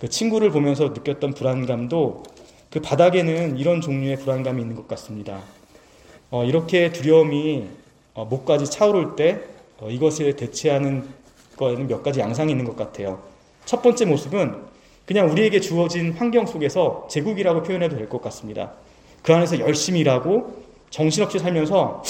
그 0.00 0.08
친구를 0.08 0.50
보면서 0.50 0.88
느꼈던 0.88 1.34
불안감도 1.34 2.22
그 2.70 2.80
바닥에는 2.80 3.58
이런 3.58 3.80
종류의 3.80 4.16
불안감이 4.16 4.62
있는 4.62 4.76
것 4.76 4.88
같습니다. 4.88 5.40
어, 6.30 6.44
이렇게 6.44 6.90
두려움이 6.92 7.68
어, 8.14 8.24
목까지 8.24 8.70
차오를 8.70 9.16
때 9.16 9.40
어, 9.78 9.90
이것에 9.90 10.36
대체하는 10.36 11.06
거에는 11.56 11.86
몇 11.88 12.02
가지 12.02 12.20
양상이 12.20 12.52
있는 12.52 12.64
것 12.64 12.76
같아요. 12.76 13.31
첫 13.64 13.82
번째 13.82 14.04
모습은 14.06 14.62
그냥 15.06 15.30
우리에게 15.30 15.60
주어진 15.60 16.12
환경 16.12 16.46
속에서 16.46 17.06
제국이라고 17.10 17.62
표현해도 17.62 17.96
될 17.96 18.08
것 18.08 18.22
같습니다. 18.22 18.72
그 19.22 19.34
안에서 19.34 19.58
열심히 19.60 20.00
일하고 20.00 20.62
정신없이 20.90 21.38
살면서 21.38 22.02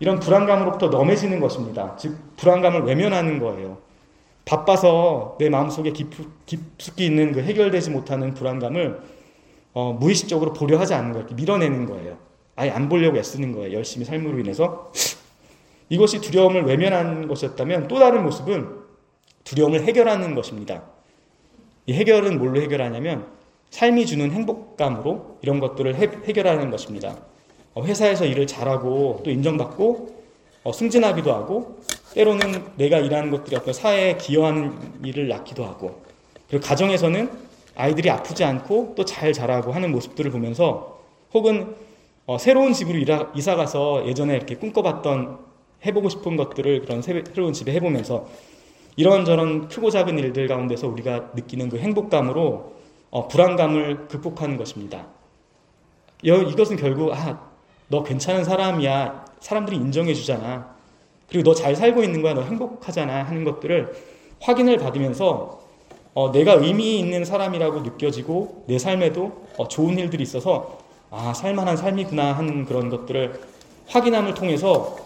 이런 0.00 0.20
불안감으로부터 0.20 0.88
넘해지는 0.88 1.40
것입니다. 1.40 1.96
즉, 1.98 2.16
불안감을 2.36 2.82
외면하는 2.82 3.38
거예요. 3.38 3.78
바빠서 4.44 5.36
내 5.38 5.48
마음속에 5.48 5.92
깊, 5.92 6.08
깊숙이 6.46 7.06
있는 7.06 7.32
그 7.32 7.42
해결되지 7.42 7.90
못하는 7.90 8.34
불안감을 8.34 9.00
어, 9.72 9.92
무의식적으로 9.98 10.52
보려 10.52 10.78
하지 10.78 10.94
않는 10.94 11.12
거예요. 11.12 11.26
밀어내는 11.34 11.86
거예요. 11.86 12.16
아예 12.56 12.70
안 12.70 12.88
보려고 12.88 13.16
애쓰는 13.16 13.52
거예요. 13.52 13.72
열심히 13.76 14.04
삶으로 14.04 14.38
인해서. 14.38 14.92
이것이 15.88 16.20
두려움을 16.20 16.64
외면하는 16.64 17.26
것이었다면 17.26 17.88
또 17.88 17.98
다른 17.98 18.22
모습은 18.22 18.83
두려움을 19.44 19.84
해결하는 19.84 20.34
것입니다. 20.34 20.82
이 21.86 21.92
해결은 21.92 22.38
뭘로 22.38 22.60
해결하냐면 22.60 23.26
삶이 23.70 24.06
주는 24.06 24.30
행복감으로 24.30 25.38
이런 25.42 25.60
것들을 25.60 25.96
해, 25.96 26.08
해결하는 26.24 26.70
것입니다. 26.70 27.16
어, 27.74 27.84
회사에서 27.84 28.24
일을 28.24 28.46
잘하고 28.46 29.22
또 29.24 29.30
인정받고 29.30 30.24
어, 30.64 30.72
승진하기도 30.72 31.32
하고 31.32 31.78
때로는 32.14 32.64
내가 32.76 32.98
일하는 32.98 33.30
것들이 33.30 33.56
어떤 33.56 33.74
사회에 33.74 34.16
기여하는 34.16 34.72
일을 35.04 35.28
낳기도 35.28 35.64
하고 35.64 36.02
그리고 36.48 36.64
가정에서는 36.64 37.30
아이들이 37.74 38.08
아프지 38.08 38.44
않고 38.44 38.94
또 38.96 39.04
잘 39.04 39.32
자라고 39.32 39.72
하는 39.72 39.90
모습들을 39.90 40.30
보면서 40.30 41.00
혹은 41.32 41.74
어, 42.26 42.38
새로운 42.38 42.72
집으로 42.72 42.96
이라, 42.96 43.32
이사 43.34 43.56
가서 43.56 44.06
예전에 44.06 44.36
이렇게 44.36 44.54
꿈꿔봤던 44.54 45.38
해보고 45.84 46.08
싶은 46.08 46.36
것들을 46.36 46.80
그런 46.82 47.02
새로운 47.02 47.52
집에 47.52 47.72
해보면서 47.72 48.26
이런저런 48.96 49.68
크고 49.68 49.90
작은 49.90 50.18
일들 50.18 50.46
가운데서 50.48 50.88
우리가 50.88 51.30
느끼는 51.34 51.68
그 51.68 51.78
행복감으로 51.78 52.74
어, 53.10 53.28
불안감을 53.28 54.08
극복하는 54.08 54.56
것입니다. 54.56 55.06
이것은 56.22 56.76
결국 56.76 57.12
아, 57.12 57.40
너 57.88 58.02
괜찮은 58.02 58.44
사람이야. 58.44 59.24
사람들이 59.40 59.76
인정해 59.76 60.14
주잖아. 60.14 60.74
그리고 61.28 61.50
너 61.50 61.54
잘 61.54 61.76
살고 61.76 62.02
있는 62.02 62.22
거야. 62.22 62.34
너 62.34 62.42
행복하잖아. 62.42 63.24
하는 63.24 63.44
것들을 63.44 63.94
확인을 64.40 64.78
받으면서 64.78 65.60
어, 66.14 66.30
내가 66.30 66.52
의미 66.54 66.98
있는 66.98 67.24
사람이라고 67.24 67.80
느껴지고 67.80 68.64
내 68.68 68.78
삶에도 68.78 69.44
어, 69.58 69.66
좋은 69.68 69.98
일들이 69.98 70.22
있어서 70.22 70.78
아 71.10 71.32
살만한 71.34 71.76
삶이구나 71.76 72.32
하는 72.32 72.64
그런 72.64 72.88
것들을 72.88 73.40
확인함을 73.88 74.34
통해서 74.34 74.96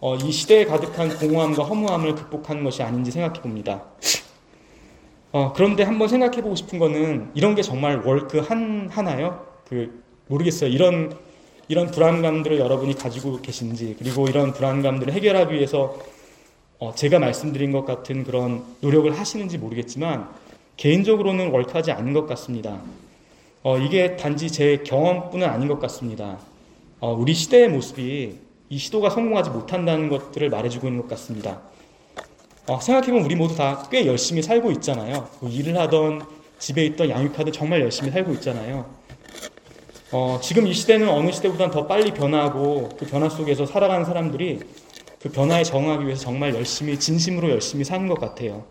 어, 0.00 0.14
이 0.14 0.30
시대에 0.30 0.64
가득한 0.64 1.18
공허함과 1.18 1.64
허무함을 1.64 2.14
극복하는 2.14 2.62
것이 2.62 2.82
아닌지 2.82 3.10
생각해 3.10 3.40
봅니다. 3.40 3.84
어, 5.32 5.52
그런데 5.54 5.82
한번 5.82 6.08
생각해 6.08 6.40
보고 6.40 6.54
싶은 6.54 6.78
거는 6.78 7.30
이런 7.34 7.54
게 7.54 7.62
정말 7.62 7.98
월크 8.04 8.38
한 8.38 8.88
하나요? 8.90 9.46
그 9.68 10.02
모르겠어요. 10.28 10.70
이런 10.70 11.16
이런 11.66 11.90
불안감들을 11.90 12.58
여러분이 12.58 12.94
가지고 12.94 13.40
계신지 13.42 13.94
그리고 13.98 14.26
이런 14.26 14.52
불안감들을 14.54 15.12
해결하기 15.12 15.54
위해서 15.54 15.98
어, 16.78 16.94
제가 16.94 17.18
말씀드린 17.18 17.72
것 17.72 17.84
같은 17.84 18.24
그런 18.24 18.62
노력을 18.80 19.10
하시는지 19.18 19.58
모르겠지만 19.58 20.30
개인적으로는 20.76 21.50
월크하지 21.50 21.90
않는 21.90 22.12
것 22.12 22.26
같습니다. 22.26 22.80
어, 23.64 23.76
이게 23.78 24.16
단지 24.16 24.50
제 24.50 24.78
경험뿐은 24.86 25.46
아닌 25.46 25.66
것 25.66 25.80
같습니다. 25.80 26.38
어, 27.00 27.12
우리 27.12 27.34
시대의 27.34 27.68
모습이 27.68 28.47
이 28.70 28.78
시도가 28.78 29.10
성공하지 29.10 29.50
못한다는 29.50 30.08
것들을 30.08 30.50
말해주고 30.50 30.86
있는 30.88 31.02
것 31.02 31.08
같습니다. 31.10 31.60
어, 32.66 32.78
생각해보면 32.80 33.24
우리 33.24 33.34
모두 33.34 33.56
다 33.56 33.82
꽤 33.90 34.06
열심히 34.06 34.42
살고 34.42 34.70
있잖아요. 34.72 35.28
뭐 35.40 35.50
일을 35.50 35.78
하던 35.78 36.26
집에 36.58 36.84
있던 36.86 37.08
양육하던 37.08 37.52
정말 37.52 37.80
열심히 37.80 38.10
살고 38.10 38.32
있잖아요. 38.34 38.84
어, 40.12 40.38
지금 40.42 40.66
이 40.66 40.72
시대는 40.74 41.08
어느 41.08 41.30
시대보다 41.30 41.70
더 41.70 41.86
빨리 41.86 42.12
변화하고 42.12 42.90
그 42.98 43.06
변화 43.06 43.28
속에서 43.28 43.64
살아가는 43.64 44.04
사람들이 44.04 44.60
그 45.20 45.30
변화에 45.30 45.64
적응하기 45.64 46.04
위해서 46.04 46.22
정말 46.24 46.54
열심히 46.54 46.98
진심으로 46.98 47.50
열심히 47.50 47.84
사는 47.84 48.06
것 48.06 48.18
같아요. 48.20 48.64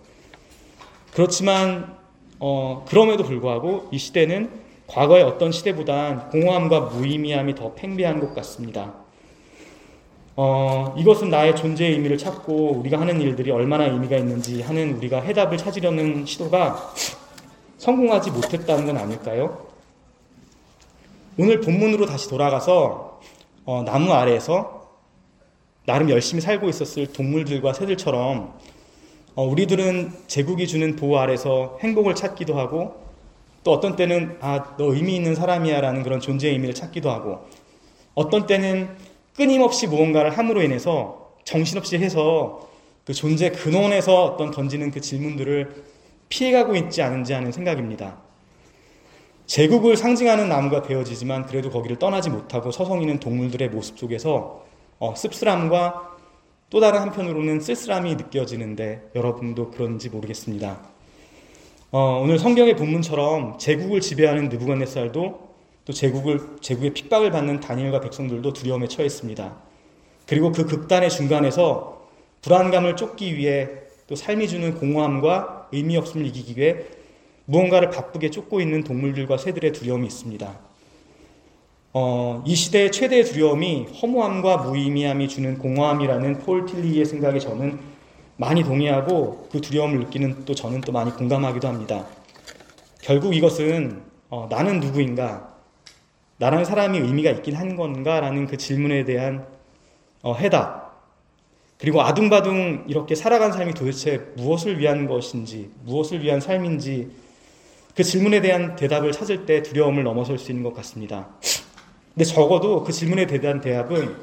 그렇지만 1.14 1.98
어, 2.40 2.86
그럼에도 2.88 3.24
불구하고 3.24 3.88
이 3.92 3.98
시대는 3.98 4.52
과거의 4.86 5.24
어떤 5.24 5.52
시대보단 5.52 6.30
공허함과 6.30 6.82
무의미함이 6.82 7.56
더 7.56 7.74
팽배한 7.74 8.20
것 8.20 8.34
같습니다. 8.36 8.94
어, 10.40 10.94
이것은 10.96 11.32
나의 11.32 11.56
존재의 11.56 11.94
의미를 11.94 12.16
찾고 12.16 12.74
우리가 12.74 13.00
하는 13.00 13.20
일들이 13.20 13.50
얼마나 13.50 13.86
의미가 13.86 14.18
있는지 14.18 14.62
하는 14.62 14.96
우리가 14.98 15.20
해답을 15.20 15.58
찾으려는 15.58 16.28
시도가 16.28 16.94
성공하지 17.80 18.30
못했다는 18.30 18.86
건 18.86 18.98
아닐까요? 18.98 19.66
오늘 21.40 21.60
본문으로 21.60 22.06
다시 22.06 22.30
돌아가서 22.30 23.20
어, 23.66 23.84
나무 23.84 24.14
아래에서 24.14 24.92
나름 25.88 26.12
열심히 26.12 26.40
살고 26.40 26.70
있었을 26.70 27.12
동물들과 27.14 27.74
새들처럼 27.74 28.54
어, 29.34 29.44
우리들은 29.44 30.12
제국이 30.28 30.68
주는 30.68 30.96
보호 30.96 31.18
아래서 31.18 31.80
행복을 31.82 32.14
찾기도 32.14 32.56
하고 32.60 33.08
또 33.64 33.72
어떤 33.72 33.96
때는 33.96 34.38
아, 34.42 34.76
너 34.78 34.94
의미 34.94 35.16
있는 35.16 35.34
사람이야 35.34 35.82
라는 35.82 36.04
그런 36.04 36.20
존재의 36.20 36.54
의미를 36.54 36.76
찾기도 36.76 37.10
하고 37.10 37.48
어떤 38.14 38.46
때는 38.46 38.96
끊임없이 39.38 39.86
무언가를 39.86 40.36
함으로 40.38 40.64
인해서 40.64 41.32
정신없이 41.44 41.98
해서 41.98 42.68
그 43.06 43.14
존재 43.14 43.52
근원에서 43.52 44.26
어떤 44.26 44.52
던지는 44.52 44.92
그 44.92 45.00
질문들을 45.00 45.84
피해가고 46.28 46.76
있지 46.76 47.02
않은지 47.04 47.32
하는 47.32 47.52
생각입니다. 47.52 48.18
제국을 49.46 49.96
상징하는 49.96 50.50
나무가 50.50 50.82
되어지지만 50.82 51.46
그래도 51.46 51.70
거기를 51.70 51.98
떠나지 51.98 52.30
못하고 52.30 52.72
서성이는 52.72 53.20
동물들의 53.20 53.70
모습 53.70 53.98
속에서 53.98 54.66
어, 55.00 55.16
씁쓸함과 55.16 56.18
또 56.70 56.82
다른 56.82 57.00
한편으로는 57.00 57.62
쓸쓸함이 57.62 58.16
느껴지는데 58.16 59.12
여러분도 59.16 59.72
그런지 59.72 60.10
모르겠습니다. 60.10 60.80
어, 61.92 62.20
오늘 62.22 62.40
성경의 62.40 62.76
본문처럼 62.76 63.58
제국을 63.60 64.02
지배하는 64.02 64.50
느부갓네살도 64.50 65.47
또 65.88 65.94
제국을 65.94 66.42
제국의 66.60 66.94
핍박을 66.94 67.32
받는 67.32 67.62
다니엘과 67.62 68.02
백성들도 68.02 68.52
두려움에 68.52 68.90
처했습니다. 68.90 69.56
그리고 70.26 70.52
그 70.52 70.66
극단의 70.66 71.10
중간에서 71.10 72.10
불안감을 72.42 72.98
쫓기 72.98 73.38
위해 73.38 73.70
또 74.06 74.16
삶이 74.16 74.50
주는 74.50 74.76
공허함과 74.76 75.70
의미 75.72 75.96
없음을 75.96 76.26
이기기 76.26 76.60
위해 76.60 76.76
무언가를 77.46 77.90
바쁘게 77.90 78.32
쫓고 78.32 78.60
있는 78.60 78.84
동물들과 78.84 79.38
새들의 79.38 79.72
두려움이 79.72 80.06
있습니다. 80.08 80.60
어, 81.94 82.44
이 82.46 82.54
시대의 82.54 82.92
최대의 82.92 83.24
두려움이 83.24 83.88
허무함과 84.02 84.58
무의미함이 84.58 85.30
주는 85.30 85.58
공허함이라는 85.58 86.40
폴 86.40 86.66
틸리의 86.66 87.06
생각에 87.06 87.40
저는 87.40 87.80
많이 88.36 88.62
동의하고 88.62 89.48
그 89.50 89.62
두려움을 89.62 90.00
느끼는 90.00 90.44
또 90.44 90.54
저는 90.54 90.82
또 90.82 90.92
많이 90.92 91.12
공감하기도 91.12 91.66
합니다. 91.66 92.06
결국 93.02 93.34
이것은 93.34 94.02
어, 94.30 94.48
나는 94.50 94.82
누구인가? 94.82 95.57
나라는 96.38 96.66
사람이 96.66 97.00
의미가 97.00 97.32
있긴 97.32 97.56
한 97.56 97.76
건가라는 97.76 98.48
그 98.48 98.58
질문에 98.58 99.06
대한 99.06 99.46
어, 100.22 100.36
해답. 100.36 100.88
그리고 101.80 102.02
아둥바둥 102.02 102.86
이렇게 102.88 103.16
살아간 103.16 103.52
삶이 103.52 103.74
도대체 103.74 104.32
무엇을 104.36 104.80
위한 104.80 105.08
것인지, 105.08 105.70
무엇을 105.84 106.24
위한 106.24 106.40
삶인지 106.40 107.10
그 107.96 108.04
질문에 108.04 108.42
대한 108.42 108.76
대답을 108.76 109.12
찾을 109.12 109.46
때 109.46 109.64
두려움을 109.64 110.04
넘어설 110.04 110.38
수 110.38 110.52
있는 110.52 110.64
것 110.64 110.74
같습니다. 110.76 111.28
근데 112.14 112.26
적어도 112.26 112.84
그 112.84 112.92
질문에 112.92 113.26
대한 113.28 113.62
대답은 113.62 114.16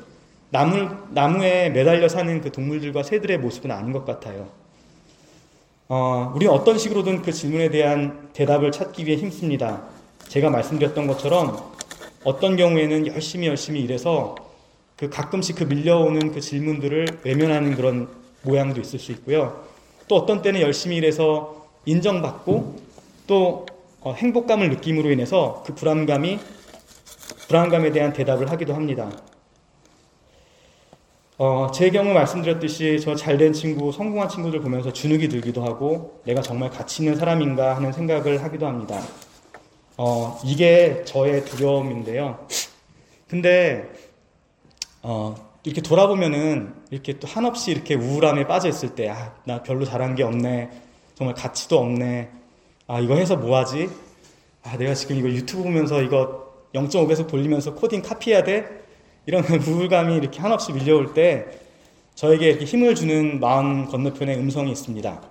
나무, 0.50 0.88
나무에 1.10 1.70
매달려 1.70 2.08
사는 2.08 2.40
그 2.40 2.52
동물들과 2.52 3.02
새들의 3.02 3.38
모습은 3.38 3.70
아닌 3.72 3.92
것 3.92 4.04
같아요. 4.04 4.48
어, 5.88 6.32
우리는 6.34 6.52
어떤 6.52 6.78
식으로든 6.78 7.22
그 7.22 7.32
질문에 7.32 7.70
대한 7.70 8.28
대답을 8.32 8.72
찾기 8.72 9.06
위해 9.06 9.16
힘씁니다. 9.16 9.82
제가 10.28 10.50
말씀드렸던 10.50 11.06
것처럼 11.06 11.73
어떤 12.24 12.56
경우에는 12.56 13.06
열심히 13.08 13.46
열심히 13.46 13.80
일해서 13.80 14.34
그 14.96 15.10
가끔씩 15.10 15.56
그 15.56 15.64
밀려오는 15.64 16.32
그 16.32 16.40
질문들을 16.40 17.20
외면하는 17.22 17.76
그런 17.76 18.08
모양도 18.42 18.80
있을 18.80 18.98
수 18.98 19.12
있고요. 19.12 19.64
또 20.08 20.16
어떤 20.16 20.42
때는 20.42 20.60
열심히 20.60 20.96
일해서 20.96 21.66
인정받고 21.84 22.76
또 23.26 23.66
어, 24.00 24.12
행복감을 24.12 24.70
느낌으로 24.70 25.10
인해서 25.10 25.62
그 25.66 25.74
불안감이 25.74 26.38
불안감에 27.48 27.92
대한 27.92 28.12
대답을 28.12 28.50
하기도 28.50 28.74
합니다. 28.74 29.10
어, 31.36 31.68
제 31.74 31.90
경우 31.90 32.12
말씀드렸듯이 32.12 33.00
저 33.00 33.14
잘된 33.14 33.52
친구, 33.52 33.90
성공한 33.92 34.28
친구들 34.28 34.60
보면서 34.60 34.92
주눅이 34.92 35.28
들기도 35.28 35.64
하고 35.64 36.20
내가 36.24 36.40
정말 36.40 36.70
가치 36.70 37.02
있는 37.02 37.16
사람인가 37.16 37.76
하는 37.76 37.92
생각을 37.92 38.42
하기도 38.42 38.66
합니다. 38.66 39.02
어, 39.96 40.40
이게 40.44 41.04
저의 41.04 41.44
두려움인데요. 41.44 42.46
근데, 43.28 43.88
어, 45.02 45.34
이렇게 45.62 45.80
돌아보면은 45.80 46.74
이렇게 46.90 47.18
또 47.18 47.28
한없이 47.28 47.70
이렇게 47.70 47.94
우울함에 47.94 48.46
빠져 48.46 48.68
있을 48.68 48.94
때, 48.94 49.08
아, 49.08 49.34
나 49.44 49.62
별로 49.62 49.84
잘한 49.84 50.16
게 50.16 50.24
없네. 50.24 50.70
정말 51.14 51.34
가치도 51.36 51.78
없네. 51.78 52.28
아, 52.88 52.98
이거 52.98 53.14
해서 53.14 53.36
뭐 53.36 53.56
하지? 53.56 53.88
아, 54.64 54.76
내가 54.76 54.94
지금 54.94 55.16
이거 55.16 55.28
유튜브 55.28 55.62
보면서 55.62 56.02
이거 56.02 56.52
0.5배속 56.74 57.28
돌리면서 57.28 57.74
코딩 57.74 58.02
카피해야 58.02 58.42
돼? 58.42 58.66
이런 59.26 59.44
우울감이 59.66 60.16
이렇게 60.16 60.40
한없이 60.40 60.72
밀려올 60.72 61.14
때 61.14 61.46
저에게 62.16 62.50
이렇게 62.50 62.64
힘을 62.64 62.94
주는 62.94 63.38
마음 63.40 63.86
건너편에 63.86 64.34
음성이 64.34 64.72
있습니다. 64.72 65.22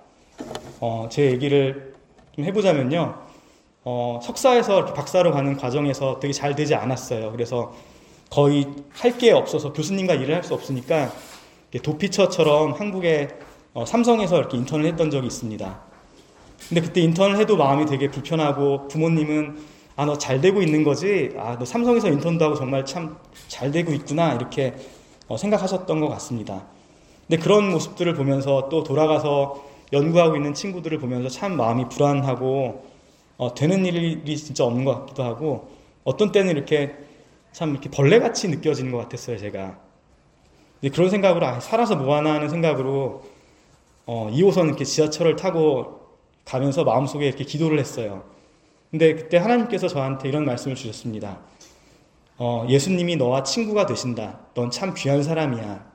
어, 0.80 1.08
제 1.10 1.30
얘기를 1.30 1.94
좀 2.32 2.44
해보자면요. 2.44 3.33
어, 3.84 4.18
석사에서 4.22 4.86
박사로 4.94 5.32
가는 5.32 5.56
과정에서 5.56 6.18
되게 6.20 6.32
잘 6.32 6.54
되지 6.54 6.74
않았어요. 6.74 7.32
그래서 7.32 7.72
거의 8.30 8.66
할 8.92 9.18
게 9.18 9.32
없어서 9.32 9.72
교수님과 9.72 10.14
일을 10.14 10.34
할 10.34 10.42
수 10.42 10.54
없으니까 10.54 11.12
도피처처럼 11.82 12.72
한국의 12.72 13.28
어, 13.74 13.84
삼성에서 13.84 14.38
이렇게 14.38 14.56
인턴을 14.56 14.86
했던 14.86 15.10
적이 15.10 15.26
있습니다. 15.26 15.80
근데 16.68 16.80
그때 16.80 17.00
인턴을 17.02 17.36
해도 17.38 17.56
마음이 17.56 17.84
되게 17.86 18.10
불편하고 18.10 18.88
부모님은 18.88 19.74
아, 19.96 20.04
너 20.06 20.16
잘 20.16 20.40
되고 20.40 20.60
있는 20.62 20.82
거지? 20.82 21.30
아, 21.38 21.56
너 21.58 21.64
삼성에서 21.64 22.08
인턴도 22.08 22.44
하고 22.44 22.54
정말 22.54 22.84
참 22.84 23.16
잘 23.48 23.70
되고 23.70 23.92
있구나. 23.92 24.32
이렇게 24.34 24.74
어, 25.28 25.36
생각하셨던 25.36 26.00
것 26.00 26.08
같습니다. 26.08 26.64
근데 27.28 27.42
그런 27.42 27.70
모습들을 27.70 28.14
보면서 28.14 28.68
또 28.70 28.82
돌아가서 28.82 29.62
연구하고 29.92 30.36
있는 30.36 30.54
친구들을 30.54 30.98
보면서 30.98 31.28
참 31.28 31.56
마음이 31.56 31.88
불안하고 31.90 32.84
어, 33.36 33.54
되는 33.54 33.84
일이 33.84 34.36
진짜 34.36 34.64
없는 34.64 34.84
것 34.84 35.00
같기도 35.00 35.24
하고 35.24 35.68
어떤 36.04 36.32
때는 36.32 36.52
이렇게 36.56 36.94
참 37.52 37.70
이렇게 37.70 37.90
벌레같이 37.90 38.48
느껴지는 38.48 38.92
것 38.92 38.98
같았어요, 38.98 39.38
제가. 39.38 39.78
그런 40.92 41.08
생각으로 41.08 41.46
아, 41.46 41.60
살아서 41.60 41.96
뭐 41.96 42.16
하나 42.16 42.34
하는 42.34 42.48
생각으로 42.48 43.24
어, 44.06 44.28
2호선 44.30 44.66
이렇게 44.66 44.84
지하철을 44.84 45.36
타고 45.36 46.00
가면서 46.44 46.84
마음속에 46.84 47.26
이렇게 47.26 47.44
기도를 47.44 47.78
했어요. 47.78 48.24
근데 48.90 49.14
그때 49.14 49.38
하나님께서 49.38 49.88
저한테 49.88 50.28
이런 50.28 50.44
말씀을 50.44 50.76
주셨습니다. 50.76 51.40
어, 52.36 52.66
예수님이 52.68 53.16
너와 53.16 53.42
친구가 53.44 53.86
되신다. 53.86 54.40
넌 54.54 54.70
참 54.70 54.92
귀한 54.94 55.22
사람이야. 55.22 55.92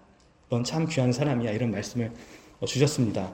넌 0.49 0.63
참 0.63 0.87
귀한 0.87 1.11
사람이야. 1.11 1.51
이런 1.51 1.71
말씀을 1.71 2.11
어, 2.59 2.65
주셨습니다. 2.65 3.31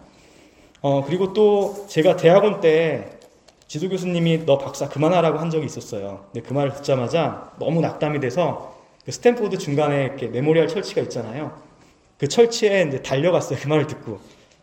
어, 0.81 1.03
그리고 1.05 1.33
또 1.33 1.85
제가 1.87 2.17
대학원 2.17 2.59
때 2.59 3.14
지도 3.67 3.89
교수님이 3.89 4.45
너 4.45 4.57
박사 4.57 4.87
그만하라고 4.87 5.39
한 5.39 5.49
적이 5.49 5.65
있었어요. 5.65 6.25
근데 6.31 6.47
그 6.47 6.53
말을 6.53 6.73
듣자마자 6.75 7.51
너무 7.59 7.81
낙담이 7.81 8.19
돼서 8.19 8.75
그 9.05 9.11
스탠포드 9.11 9.57
중간에 9.57 10.05
이렇게 10.05 10.27
Memorial 10.27 10.67
Church가 10.67 11.01
있잖아요. 11.01 11.59
그 12.17 12.27
church에 12.27 12.83
이제 12.87 13.01
달려갔어요. 13.01 13.59
그 13.59 13.67
말을 13.67 13.87
듣고. 13.87 14.19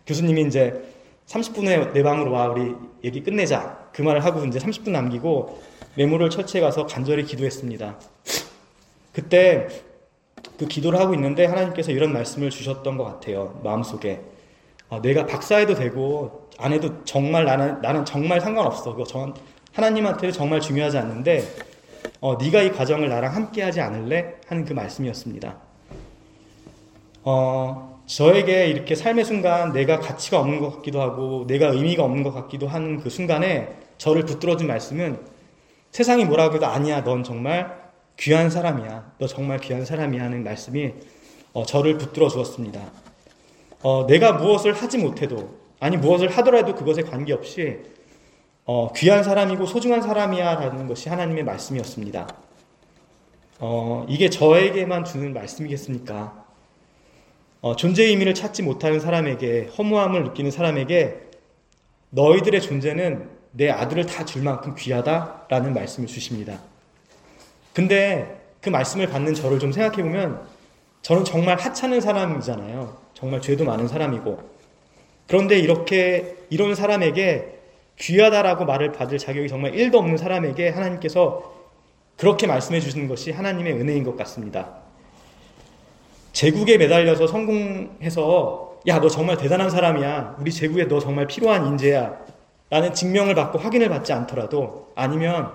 교수님이 0.07 0.43
이제 0.43 0.83
30분에 1.27 1.93
내 1.93 2.03
방으로 2.03 2.33
와. 2.33 2.47
우리 2.49 2.75
얘기 3.05 3.23
끝내자. 3.23 3.89
그 3.93 4.03
말을 4.03 4.25
하고 4.25 4.45
이제 4.45 4.59
30분 4.59 4.91
남기고 4.91 5.63
Memorial 5.97 6.31
Church에 6.31 6.61
가서 6.61 6.87
간절히 6.87 7.25
기도했습니다. 7.25 7.99
그때 9.13 9.69
그 10.59 10.67
기도를 10.67 10.99
하고 10.99 11.15
있는데 11.15 11.45
하나님께서 11.45 11.93
이런 11.93 12.13
말씀을 12.13 12.51
주셨던 12.51 12.97
것 12.97 13.05
같아요. 13.05 13.61
마음속에. 13.63 14.21
어, 14.89 15.01
내가 15.03 15.27
박사해도 15.27 15.75
되고 15.75 16.42
안 16.63 16.73
해도 16.73 17.05
정말 17.05 17.45
나는 17.45 17.81
나는 17.83 18.05
정말 18.05 18.41
상관없어. 18.41 18.93
그거 18.93 19.05
전 19.05 19.35
하나님한테는 19.73 20.33
정말 20.33 20.61
중요하지 20.61 20.97
않는데 20.97 21.45
어, 22.21 22.37
네가 22.37 22.63
이 22.63 22.71
과정을 22.71 23.09
나랑 23.09 23.35
함께하지 23.35 23.81
않을래 23.81 24.35
하는 24.47 24.65
그 24.65 24.73
말씀이었습니다. 24.73 25.57
어, 27.25 28.01
저에게 28.07 28.69
이렇게 28.69 28.95
삶의 28.95 29.25
순간 29.25 29.73
내가 29.73 29.99
가치가 29.99 30.39
없는 30.39 30.61
것 30.61 30.77
같기도 30.77 31.01
하고 31.01 31.47
내가 31.49 31.69
의미가 31.69 32.05
없는 32.05 32.23
것 32.23 32.33
같기도 32.33 32.69
하는 32.69 33.01
그 33.01 33.11
순간에 33.11 33.77
저를 33.99 34.25
붙들어준 34.25 34.69
말씀은 34.69 35.19
세상이 35.91 36.25
뭐라고 36.27 36.55
해도 36.57 36.67
아니야. 36.67 37.03
넌 37.03 37.25
정말 37.25 37.77
귀한 38.19 38.51
사람이야. 38.51 39.15
너 39.19 39.27
정말 39.27 39.59
귀한 39.59 39.85
사람이야 39.85 40.23
하는 40.23 40.45
말씀이 40.45 40.93
어, 41.55 41.67
저를 41.67 41.99
붙들어 41.99 42.29
주었습니다. 42.29 42.81
어, 43.83 44.07
내가 44.07 44.35
무엇을 44.35 44.75
하지 44.75 44.99
못해도 44.99 45.62
아니 45.83 45.97
무엇을 45.97 46.29
하더라도 46.29 46.77
그것에 46.77 47.03
관계없이 47.03 47.81
어, 48.65 48.93
귀한 48.93 49.25
사람이고 49.25 49.67
소중한 49.67 50.01
사람이야라는 50.01 50.87
것이 50.87 51.09
하나님의 51.09 51.43
말씀이었습니다. 51.43 52.29
어, 53.59 54.07
이게 54.09 54.31
저에게만 54.31 55.05
주는 55.05 55.33
말씀이겠습니까? 55.33 56.45
어, 57.63 57.75
존재의 57.75 58.11
의미를 58.11 58.33
찾지 58.33 58.63
못하는 58.63 59.01
사람에게 59.01 59.71
허무함을 59.77 60.23
느끼는 60.23 60.53
사람에게 60.53 61.21
너희들의 62.11 62.63
존재는 62.63 63.29
내 63.51 63.69
아들을 63.69 64.07
다 64.07 64.25
줄 64.25 64.43
만큼 64.45 64.77
귀하다라는 64.79 65.75
말씀을 65.75 66.07
주십니다. 66.07 66.61
근데 67.75 68.41
그 68.61 68.69
말씀을 68.69 69.09
받는 69.09 69.35
저를 69.35 69.59
좀 69.59 69.73
생각해 69.73 70.01
보면 70.05 70.47
저는 71.03 71.25
정말 71.25 71.59
하찮은 71.59 72.01
사람이잖아요. 72.01 72.97
정말 73.15 73.41
죄도 73.41 73.65
많은 73.65 73.89
사람이고. 73.89 74.52
그런데 75.27 75.59
이렇게 75.59 76.37
이런 76.51 76.75
사람에게 76.75 77.61
귀하다라고 77.99 78.65
말을 78.65 78.93
받을 78.93 79.19
자격이 79.19 79.49
정말 79.49 79.73
1도 79.73 79.97
없는 79.97 80.17
사람에게 80.17 80.71
하나님께서 80.71 81.53
그렇게 82.17 82.47
말씀해 82.47 82.81
주시는 82.81 83.09
것이 83.09 83.31
하나님의 83.31 83.75
은혜인 83.75 84.05
것 84.05 84.17
같습니다. 84.17 84.83
제국에 86.33 86.79
매달려서 86.79 87.27
성공해서 87.27 88.81
야, 88.89 89.01
너 89.01 89.09
정말 89.09 89.37
대단한 89.37 89.71
사람이야. 89.71 90.37
우리 90.41 90.51
제국에 90.51 90.89
너 90.89 90.99
정말 90.99 91.27
필요한 91.27 91.67
인재야. 91.67 92.19
라는 92.71 92.95
증명을 92.95 93.35
받고 93.35 93.59
확인을 93.59 93.91
받지 93.91 94.15
않더라도 94.15 94.93
아니면 94.95 95.53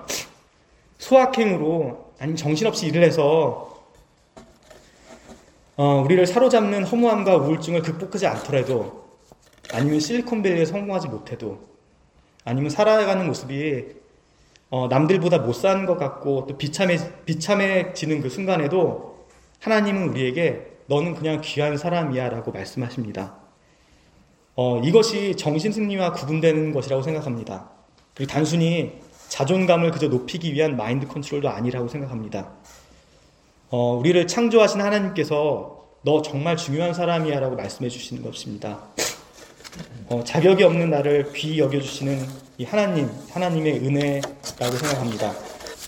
소확행으로 0.99 2.12
아니면 2.19 2.38
정신없이 2.38 2.86
일을 2.86 3.03
해서 3.03 3.75
어, 5.75 6.03
우리를 6.06 6.25
사로잡는 6.27 6.84
허무함과 6.84 7.38
우울증을 7.38 7.82
극복하지 7.82 8.27
않더라도 8.27 9.07
아니면 9.73 9.99
실리콘밸리에 9.99 10.65
성공하지 10.65 11.08
못해도 11.08 11.60
아니면 12.45 12.69
살아가는 12.69 13.25
모습이 13.25 13.86
어, 14.69 14.88
남들보다 14.88 15.39
못 15.39 15.53
사는 15.53 15.86
것 15.86 15.97
같고 15.97 16.45
또 16.47 16.58
비참해, 16.58 16.97
비참해지는 17.25 18.21
그 18.21 18.30
순간에도 18.30 19.25
하나님은 19.60 20.10
우리에게 20.10 20.77
너는 20.88 21.15
그냥 21.15 21.41
귀한 21.43 21.77
사람이야 21.77 22.30
라고 22.30 22.51
말씀하십니다. 22.51 23.36
어, 24.56 24.82
이것이 24.84 25.36
정신승리와 25.36 26.13
구분되는 26.13 26.73
것이라고 26.73 27.01
생각합니다. 27.03 27.69
그리고 28.13 28.32
단순히 28.32 28.99
자존감을 29.30 29.91
그저 29.91 30.08
높이기 30.08 30.53
위한 30.53 30.75
마인드 30.75 31.08
컨트롤도 31.08 31.49
아니라고 31.49 31.88
생각합니다. 31.88 32.51
어, 33.69 33.93
우리를 33.93 34.25
창조하신 34.27 34.82
하나님께서 34.82 35.86
너 36.01 36.21
정말 36.21 36.56
중요한 36.56 36.93
사람이야 36.93 37.39
라고 37.39 37.56
말씀해 37.56 37.89
주시는 37.89 38.23
것입니다. 38.23 38.80
어, 40.10 40.24
자격이 40.24 40.63
없는 40.63 40.89
나를 40.89 41.34
귀히 41.34 41.60
여겨주시는 41.60 42.26
이 42.60 42.63
하나님, 42.63 43.10
하나님의 43.30 43.80
은혜라고 43.80 44.78
생각합니다. 44.78 45.34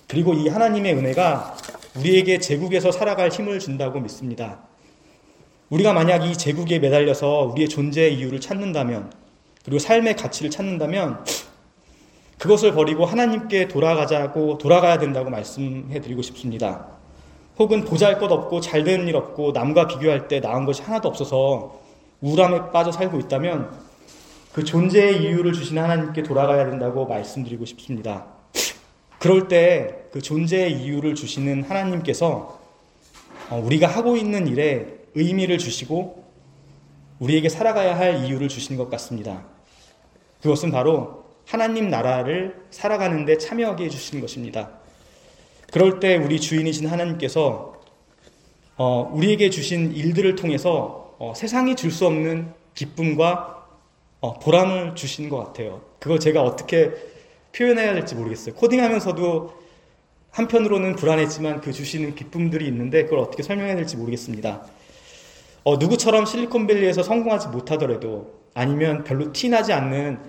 그리고 0.10 0.34
이 0.34 0.50
하나님의 0.50 0.94
은혜가 0.94 1.56
우리에게 1.96 2.40
제국에서 2.40 2.92
살아갈 2.92 3.30
힘을 3.30 3.60
준다고 3.60 4.02
믿습니다. 4.02 4.60
우리가 5.70 5.94
만약 5.94 6.26
이 6.26 6.38
제국에 6.38 6.80
매달려서 6.80 7.52
우리의 7.54 7.70
존재의 7.70 8.16
이유를 8.16 8.42
찾는다면, 8.42 9.10
그리고 9.64 9.80
삶의 9.80 10.18
가치를 10.18 10.50
찾는다면, 10.50 11.24
그것을 12.38 12.74
버리고 12.74 13.06
하나님께 13.06 13.70
돌아가자고 13.70 14.58
돌아가야 14.58 14.98
된다고 14.98 15.30
말씀해 15.30 16.02
드리고 16.02 16.22
싶습니다. 16.24 16.88
혹은 17.58 17.86
보잘 17.86 18.20
것 18.20 18.30
없고 18.30 18.60
잘 18.60 18.84
되는 18.84 19.08
일 19.08 19.16
없고 19.16 19.54
남과 19.54 19.88
비교할 19.88 20.28
때 20.28 20.42
나은 20.42 20.66
것이 20.66 20.82
하나도 20.82 21.08
없어서 21.08 21.80
우울함에 22.22 22.72
빠져 22.72 22.92
살고 22.92 23.20
있다면 23.20 23.88
그 24.54 24.64
존재의 24.64 25.22
이유를 25.22 25.54
주신 25.54 25.78
하나님께 25.78 26.24
돌아가야 26.24 26.66
된다고 26.66 27.06
말씀드리고 27.06 27.66
싶습니다. 27.66 28.26
그럴 29.20 29.48
때 29.48 30.00
그 30.12 30.22
존재의 30.22 30.74
이유를 30.74 31.16
주시는 31.16 31.64
하나님께서 31.64 32.60
어, 33.50 33.62
우리가 33.64 33.88
하고 33.88 34.18
있는 34.18 34.48
일에 34.48 34.88
의미를 35.16 35.58
주시고 35.58 36.24
우리에게 37.20 37.50
살아가야 37.50 37.98
할 37.98 38.26
이유를 38.26 38.48
주시는 38.48 38.78
것 38.78 38.90
같습니다. 38.92 39.44
그것은 40.42 40.72
바로 40.72 41.26
하나님 41.46 41.90
나라를 41.90 42.66
살아가는데 42.72 43.38
참여하게 43.38 43.86
해주시는 43.86 44.22
것입니다. 44.22 44.72
그럴 45.72 46.00
때 46.00 46.16
우리 46.16 46.40
주인이신 46.40 46.88
하나님께서 46.88 47.74
어, 48.78 49.12
우리에게 49.14 49.50
주신 49.50 49.92
일들을 49.94 50.36
통해서 50.36 51.16
어, 51.20 51.34
세상이 51.36 51.76
줄 51.76 51.92
수 51.92 52.06
없는 52.08 52.54
기쁨과 52.74 53.59
어, 54.22 54.38
보람을 54.40 54.96
주시는 54.96 55.30
것 55.30 55.38
같아요. 55.38 55.82
그걸 56.00 56.20
제가 56.20 56.42
어떻게 56.42 56.92
표현해야 57.56 57.94
될지 57.94 58.16
모르겠어요. 58.16 58.56
코딩하면서도 58.56 59.60
한편으로는 60.32 60.96
불안했지만 60.96 61.62
그 61.62 61.72
주시는 61.72 62.16
기쁨들이 62.16 62.68
있는데 62.68 63.04
그걸 63.04 63.20
어떻게 63.20 63.44
설명해야 63.44 63.76
될지 63.76 63.98
모르겠습니다. 63.98 64.66
어, 65.64 65.78
누구처럼 65.78 66.26
실리콘밸리에서 66.26 67.04
성공하지 67.04 67.48
못하더라도 67.50 68.40
아니면 68.54 69.04
별로 69.04 69.32
티나지 69.32 69.74
않는 69.74 70.20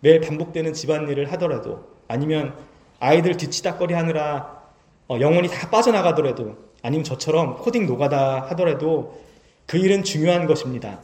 매일 0.00 0.20
반복되는 0.20 0.72
집안일을 0.72 1.32
하더라도 1.32 1.88
아니면 2.08 2.54
아이들 3.00 3.36
뒤치다거리 3.36 3.94
하느라 3.94 4.62
어, 5.08 5.18
영혼이 5.20 5.48
다 5.48 5.70
빠져나가더라도 5.70 6.56
아니면 6.82 7.04
저처럼 7.04 7.56
코딩 7.58 7.86
노가다 7.86 8.46
하더라도 8.50 9.22
그 9.66 9.78
일은 9.78 10.02
중요한 10.02 10.46
것입니다. 10.46 11.00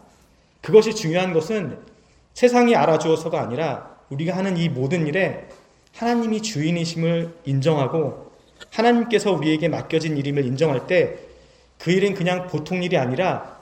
그것이 0.60 0.94
중요한 0.94 1.32
것은 1.32 1.78
세상이 2.34 2.74
알아주어서가 2.74 3.40
아니라 3.40 3.96
우리가 4.10 4.36
하는 4.36 4.56
이 4.56 4.68
모든 4.68 5.06
일에 5.06 5.48
하나님이 5.96 6.42
주인이심을 6.42 7.34
인정하고 7.44 8.30
하나님께서 8.70 9.32
우리에게 9.32 9.68
맡겨진 9.68 10.16
일임을 10.16 10.44
인정할 10.44 10.86
때 10.86 11.30
그 11.80 11.90
일은 11.90 12.14
그냥 12.14 12.46
보통 12.46 12.82
일이 12.82 12.98
아니라 12.98 13.58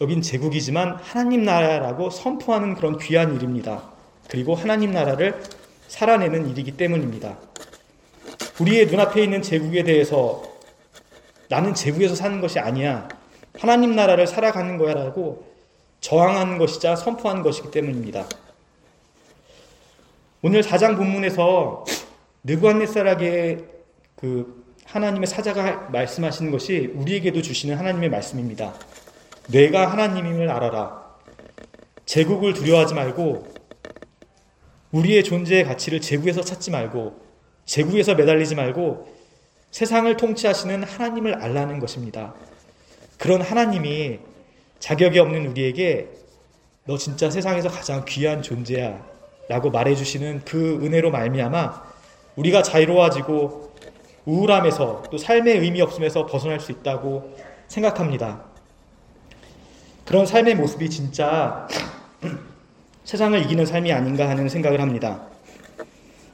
여긴 0.00 0.20
제국이지만 0.20 0.98
하나님 1.00 1.44
나라라고 1.44 2.10
선포하는 2.10 2.74
그런 2.74 2.98
귀한 2.98 3.34
일입니다. 3.34 3.90
그리고 4.28 4.54
하나님 4.54 4.92
나라를 4.92 5.40
살아내는 5.88 6.50
일이기 6.50 6.72
때문입니다. 6.72 7.38
우리의 8.60 8.86
눈앞에 8.86 9.22
있는 9.24 9.40
제국에 9.40 9.82
대해서 9.82 10.42
나는 11.48 11.72
제국에서 11.74 12.14
사는 12.14 12.40
것이 12.40 12.58
아니야. 12.58 13.08
하나님 13.58 13.96
나라를 13.96 14.26
살아가는 14.26 14.76
거야 14.76 14.92
라고 14.94 15.51
저항하는 16.02 16.58
것이자 16.58 16.96
선포하는 16.96 17.42
것이기 17.42 17.70
때문입니다. 17.70 18.26
오늘 20.42 20.62
사장 20.62 20.96
본문에서 20.96 21.84
느부갓네살에게 22.44 23.64
그 24.16 24.64
하나님의 24.84 25.28
사자가 25.28 25.88
말씀하시는 25.90 26.50
것이 26.50 26.92
우리에게도 26.94 27.40
주시는 27.40 27.76
하나님의 27.76 28.10
말씀입니다. 28.10 28.74
내가 29.48 29.90
하나님임을 29.90 30.50
알아라. 30.50 31.02
제국을 32.04 32.52
두려워하지 32.52 32.94
말고 32.94 33.46
우리의 34.90 35.22
존재의 35.22 35.64
가치를 35.64 36.00
제국에서 36.00 36.42
찾지 36.42 36.72
말고 36.72 37.22
제국에서 37.64 38.16
매달리지 38.16 38.56
말고 38.56 39.14
세상을 39.70 40.14
통치하시는 40.16 40.82
하나님을 40.82 41.36
알라는 41.36 41.78
것입니다. 41.78 42.34
그런 43.18 43.40
하나님이 43.40 44.18
자격이 44.82 45.16
없는 45.20 45.46
우리에게 45.46 46.08
너 46.86 46.98
진짜 46.98 47.30
세상에서 47.30 47.68
가장 47.68 48.04
귀한 48.04 48.42
존재야. 48.42 49.12
라고 49.48 49.70
말해주시는 49.70 50.42
그 50.44 50.80
은혜로 50.82 51.10
말미암아 51.12 51.82
우리가 52.36 52.62
자유로워지고 52.62 53.72
우울함에서 54.24 55.04
또 55.10 55.18
삶의 55.18 55.58
의미 55.58 55.80
없음에서 55.80 56.26
벗어날 56.26 56.58
수 56.58 56.72
있다고 56.72 57.36
생각합니다. 57.68 58.42
그런 60.04 60.26
삶의 60.26 60.56
모습이 60.56 60.90
진짜 60.90 61.68
세상을 63.04 63.40
이기는 63.40 63.64
삶이 63.64 63.92
아닌가 63.92 64.28
하는 64.28 64.48
생각을 64.48 64.80
합니다. 64.80 65.22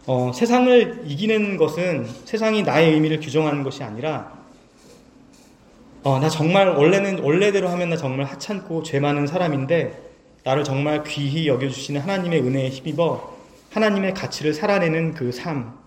어, 0.07 0.33
세상을 0.33 1.03
이기는 1.05 1.59
것은 1.59 2.09
세상이 2.25 2.63
나의 2.63 2.95
의미를 2.95 3.21
규정하는 3.21 3.63
것이 3.63 3.83
아니라 3.83 4.38
어, 6.09 6.19
나 6.21 6.31
정말 6.31 6.69
원래는 6.69 7.19
원래대로 7.19 7.69
하면 7.69 7.91
나 7.91 7.97
정말 7.99 8.25
하찮고 8.25 8.83
죄 8.83 8.99
많은 8.99 9.27
사람인데 9.27 9.93
나를 10.43 10.65
정말 10.65 11.05
귀히 11.05 11.47
여겨주시는 11.47 12.01
하나님의 12.01 12.41
은혜에 12.41 12.71
힘입어 12.71 13.37
하나님의 13.73 14.15
가치를 14.15 14.55
살아내는 14.55 15.13
그 15.13 15.31
삶. 15.33 15.79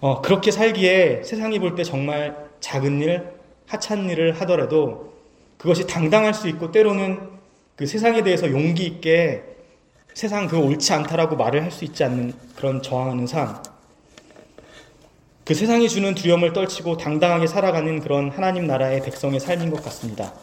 어, 0.00 0.22
그렇게 0.22 0.50
살기에 0.50 1.24
세상이 1.24 1.58
볼 1.58 1.76
때 1.76 1.84
정말 1.84 2.48
작은 2.60 3.02
일, 3.02 3.22
하찮은 3.66 4.08
일을 4.08 4.40
하더라도 4.40 5.12
그것이 5.58 5.86
당당할 5.86 6.32
수 6.32 6.48
있고 6.48 6.72
때로는 6.72 7.20
그 7.76 7.84
세상에 7.84 8.22
대해서 8.22 8.50
용기 8.50 8.86
있게 8.86 9.42
세상 10.14 10.46
그 10.46 10.56
옳지 10.56 10.90
않다라고 10.94 11.36
말을 11.36 11.64
할 11.64 11.70
수 11.70 11.84
있지 11.84 12.02
않는 12.02 12.32
그런 12.56 12.80
저항하는 12.80 13.26
삶. 13.26 13.56
그 15.48 15.54
세상이 15.54 15.88
주는 15.88 16.14
두려움을 16.14 16.52
떨치고 16.52 16.98
당당하게 16.98 17.46
살아가는 17.46 18.00
그런 18.00 18.30
하나님 18.30 18.66
나라의 18.66 19.02
백성의 19.02 19.40
삶인 19.40 19.70
것 19.70 19.82
같습니다. 19.82 20.34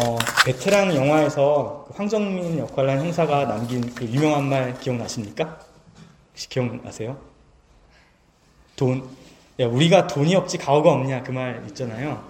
어, 0.00 0.16
베테랑 0.46 0.94
영화에서 0.94 1.86
그 1.88 1.94
황정민 1.96 2.60
역할을 2.60 2.90
한 2.90 3.00
형사가 3.00 3.46
남긴 3.46 3.92
그 3.92 4.04
유명한 4.04 4.44
말 4.44 4.78
기억나십니까? 4.78 5.58
혹시 6.30 6.48
기억나세요? 6.48 7.18
돈. 8.76 9.02
야, 9.58 9.66
우리가 9.66 10.06
돈이 10.06 10.36
없지 10.36 10.58
가오가 10.58 10.92
없냐 10.92 11.24
그 11.24 11.32
말 11.32 11.64
있잖아요. 11.70 12.22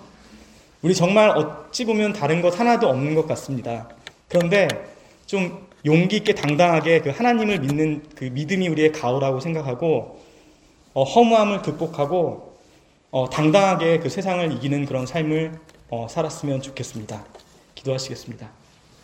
우리 0.81 0.95
정말 0.95 1.29
어찌 1.29 1.85
보면 1.85 2.15
다른 2.15 2.41
것 2.41 2.59
하나도 2.59 2.89
없는 2.89 3.15
것 3.15 3.27
같습니다. 3.29 3.91
그런데 4.27 4.69
좀 5.27 5.69
용기 5.85 6.17
있게 6.17 6.35
당당하게 6.35 7.03
그 7.03 7.11
하나님을 7.11 7.59
믿는 7.59 8.05
그 8.15 8.25
믿음이 8.25 8.69
우리의 8.69 8.93
가오라고 8.93 9.41
생각하고 9.41 10.27
어, 10.95 11.05
허무함을 11.05 11.63
극복하고 11.63 12.59
어, 13.11 13.31
당당하게 13.31 14.01
그 14.01 14.09
세상을 14.09 14.53
이기는 14.53 14.85
그런 14.87 15.07
삶을 15.07 15.59
어, 15.91 16.07
살았으면 16.09 16.63
좋겠습니다. 16.63 17.25
기도하시겠습니다. 17.75 18.49